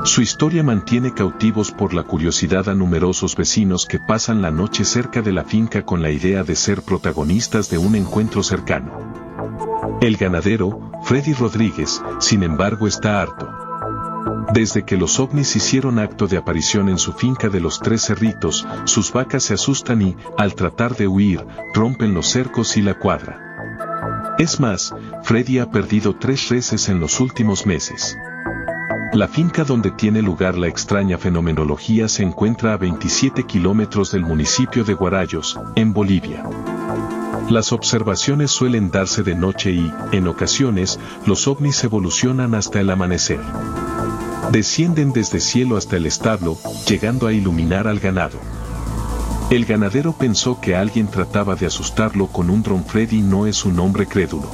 Su 0.05 0.21
historia 0.21 0.61
mantiene 0.61 1.15
cautivos 1.15 1.71
por 1.71 1.95
la 1.95 2.03
curiosidad 2.03 2.69
a 2.69 2.75
numerosos 2.75 3.35
vecinos 3.35 3.87
que 3.87 3.97
pasan 3.97 4.39
la 4.39 4.51
noche 4.51 4.85
cerca 4.85 5.23
de 5.23 5.31
la 5.31 5.43
finca 5.43 5.83
con 5.83 6.03
la 6.03 6.11
idea 6.11 6.43
de 6.43 6.55
ser 6.55 6.83
protagonistas 6.83 7.71
de 7.71 7.79
un 7.79 7.95
encuentro 7.95 8.43
cercano. 8.43 9.97
El 10.01 10.17
ganadero, 10.17 10.91
Freddy 11.05 11.33
Rodríguez, 11.33 12.03
sin 12.19 12.43
embargo 12.43 12.87
está 12.87 13.19
harto. 13.19 13.51
Desde 14.53 14.85
que 14.85 14.95
los 14.95 15.19
ovnis 15.19 15.55
hicieron 15.55 15.97
acto 15.97 16.27
de 16.27 16.37
aparición 16.37 16.87
en 16.87 16.99
su 16.99 17.11
finca 17.13 17.49
de 17.49 17.59
los 17.59 17.79
Tres 17.79 18.03
Cerritos, 18.03 18.67
sus 18.83 19.11
vacas 19.11 19.41
se 19.41 19.55
asustan 19.55 20.03
y, 20.03 20.15
al 20.37 20.53
tratar 20.53 20.95
de 20.95 21.07
huir, 21.07 21.43
rompen 21.73 22.13
los 22.13 22.27
cercos 22.27 22.77
y 22.77 22.83
la 22.83 22.93
cuadra. 22.93 24.35
Es 24.37 24.59
más, 24.59 24.93
Freddy 25.23 25.57
ha 25.57 25.71
perdido 25.71 26.15
tres 26.15 26.49
reses 26.49 26.89
en 26.89 26.99
los 26.99 27.19
últimos 27.19 27.65
meses. 27.65 28.15
La 29.15 29.29
finca 29.29 29.63
donde 29.63 29.91
tiene 29.91 30.21
lugar 30.21 30.57
la 30.57 30.67
extraña 30.67 31.17
fenomenología 31.17 32.09
se 32.09 32.21
encuentra 32.21 32.73
a 32.73 32.77
27 32.77 33.45
kilómetros 33.45 34.11
del 34.11 34.23
municipio 34.23 34.83
de 34.83 34.93
Guarayos, 34.93 35.57
en 35.77 35.93
Bolivia. 35.93 36.43
Las 37.49 37.71
observaciones 37.71 38.51
suelen 38.51 38.91
darse 38.91 39.23
de 39.23 39.33
noche 39.33 39.71
y, 39.71 39.89
en 40.11 40.27
ocasiones, 40.27 40.99
los 41.25 41.47
ovnis 41.47 41.81
evolucionan 41.85 42.55
hasta 42.55 42.81
el 42.81 42.89
amanecer. 42.89 43.39
Descienden 44.51 45.13
desde 45.13 45.39
cielo 45.39 45.77
hasta 45.77 45.95
el 45.95 46.07
establo, 46.07 46.57
llegando 46.85 47.27
a 47.27 47.31
iluminar 47.31 47.87
al 47.87 47.99
ganado. 48.01 48.37
El 49.49 49.63
ganadero 49.63 50.11
pensó 50.11 50.59
que 50.59 50.75
alguien 50.75 51.07
trataba 51.07 51.55
de 51.55 51.67
asustarlo 51.67 52.27
con 52.27 52.49
un 52.49 52.63
dron 52.63 52.83
Freddy 52.83 53.21
no 53.21 53.47
es 53.47 53.63
un 53.63 53.79
hombre 53.79 54.07
crédulo. 54.07 54.51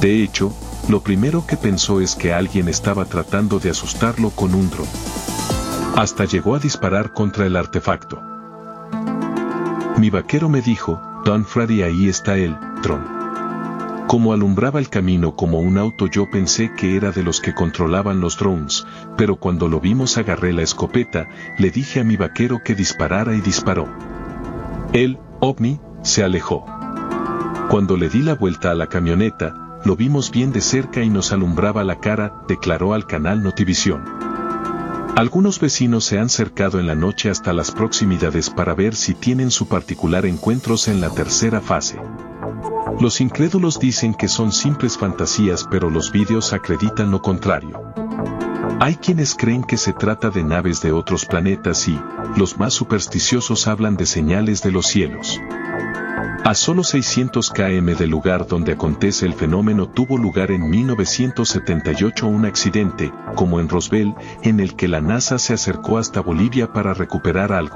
De 0.00 0.22
hecho, 0.22 0.54
lo 0.88 1.02
primero 1.02 1.46
que 1.46 1.56
pensó 1.56 2.00
es 2.00 2.14
que 2.14 2.32
alguien 2.32 2.68
estaba 2.68 3.04
tratando 3.04 3.58
de 3.58 3.70
asustarlo 3.70 4.30
con 4.30 4.54
un 4.54 4.70
dron. 4.70 4.86
Hasta 5.96 6.24
llegó 6.24 6.54
a 6.54 6.58
disparar 6.58 7.12
contra 7.12 7.44
el 7.44 7.56
artefacto. 7.56 8.22
Mi 9.98 10.10
vaquero 10.10 10.48
me 10.48 10.62
dijo, 10.62 11.00
Don 11.24 11.44
Freddy 11.44 11.82
ahí 11.82 12.08
está 12.08 12.36
el 12.36 12.56
dron. 12.82 13.04
Como 14.06 14.32
alumbraba 14.32 14.78
el 14.78 14.88
camino 14.88 15.36
como 15.36 15.60
un 15.60 15.76
auto 15.76 16.06
yo 16.06 16.30
pensé 16.30 16.72
que 16.74 16.96
era 16.96 17.10
de 17.10 17.22
los 17.22 17.42
que 17.42 17.52
controlaban 17.52 18.20
los 18.20 18.38
drones, 18.38 18.86
pero 19.18 19.36
cuando 19.36 19.68
lo 19.68 19.80
vimos 19.80 20.16
agarré 20.16 20.54
la 20.54 20.62
escopeta, 20.62 21.28
le 21.58 21.70
dije 21.70 22.00
a 22.00 22.04
mi 22.04 22.16
vaquero 22.16 22.62
que 22.64 22.74
disparara 22.74 23.34
y 23.34 23.42
disparó. 23.42 23.86
El, 24.94 25.18
ovni, 25.40 25.78
se 26.02 26.24
alejó. 26.24 26.64
Cuando 27.68 27.98
le 27.98 28.08
di 28.08 28.22
la 28.22 28.34
vuelta 28.34 28.70
a 28.70 28.74
la 28.74 28.86
camioneta, 28.86 29.67
lo 29.84 29.96
vimos 29.96 30.30
bien 30.30 30.52
de 30.52 30.60
cerca 30.60 31.02
y 31.02 31.10
nos 31.10 31.32
alumbraba 31.32 31.84
la 31.84 32.00
cara, 32.00 32.42
declaró 32.48 32.94
al 32.94 33.06
canal 33.06 33.42
Notivisión. 33.42 34.02
Algunos 35.16 35.58
vecinos 35.58 36.04
se 36.04 36.18
han 36.18 36.28
cercado 36.28 36.78
en 36.78 36.86
la 36.86 36.94
noche 36.94 37.28
hasta 37.28 37.52
las 37.52 37.72
proximidades 37.72 38.50
para 38.50 38.74
ver 38.74 38.94
si 38.94 39.14
tienen 39.14 39.50
su 39.50 39.66
particular 39.66 40.26
encuentros 40.26 40.86
en 40.86 41.00
la 41.00 41.10
tercera 41.10 41.60
fase. 41.60 41.98
Los 43.00 43.20
incrédulos 43.20 43.80
dicen 43.80 44.14
que 44.14 44.28
son 44.28 44.52
simples 44.52 44.96
fantasías 44.96 45.66
pero 45.70 45.90
los 45.90 46.12
vídeos 46.12 46.52
acreditan 46.52 47.10
lo 47.10 47.20
contrario. 47.20 47.82
Hay 48.80 48.94
quienes 48.94 49.34
creen 49.34 49.64
que 49.64 49.76
se 49.76 49.92
trata 49.92 50.30
de 50.30 50.44
naves 50.44 50.80
de 50.82 50.92
otros 50.92 51.24
planetas 51.24 51.88
y, 51.88 52.00
los 52.36 52.58
más 52.58 52.74
supersticiosos 52.74 53.66
hablan 53.66 53.96
de 53.96 54.06
señales 54.06 54.62
de 54.62 54.70
los 54.70 54.86
cielos. 54.86 55.40
A 56.44 56.54
solo 56.54 56.82
600 56.82 57.50
km 57.50 57.98
del 57.98 58.10
lugar 58.10 58.46
donde 58.46 58.72
acontece 58.72 59.26
el 59.26 59.34
fenómeno 59.34 59.88
tuvo 59.88 60.16
lugar 60.16 60.50
en 60.50 60.68
1978 60.68 62.26
un 62.26 62.46
accidente, 62.46 63.12
como 63.34 63.60
en 63.60 63.68
Roswell, 63.68 64.14
en 64.42 64.60
el 64.60 64.74
que 64.74 64.88
la 64.88 65.00
NASA 65.00 65.38
se 65.38 65.52
acercó 65.52 65.98
hasta 65.98 66.20
Bolivia 66.20 66.72
para 66.72 66.94
recuperar 66.94 67.52
algo. 67.52 67.66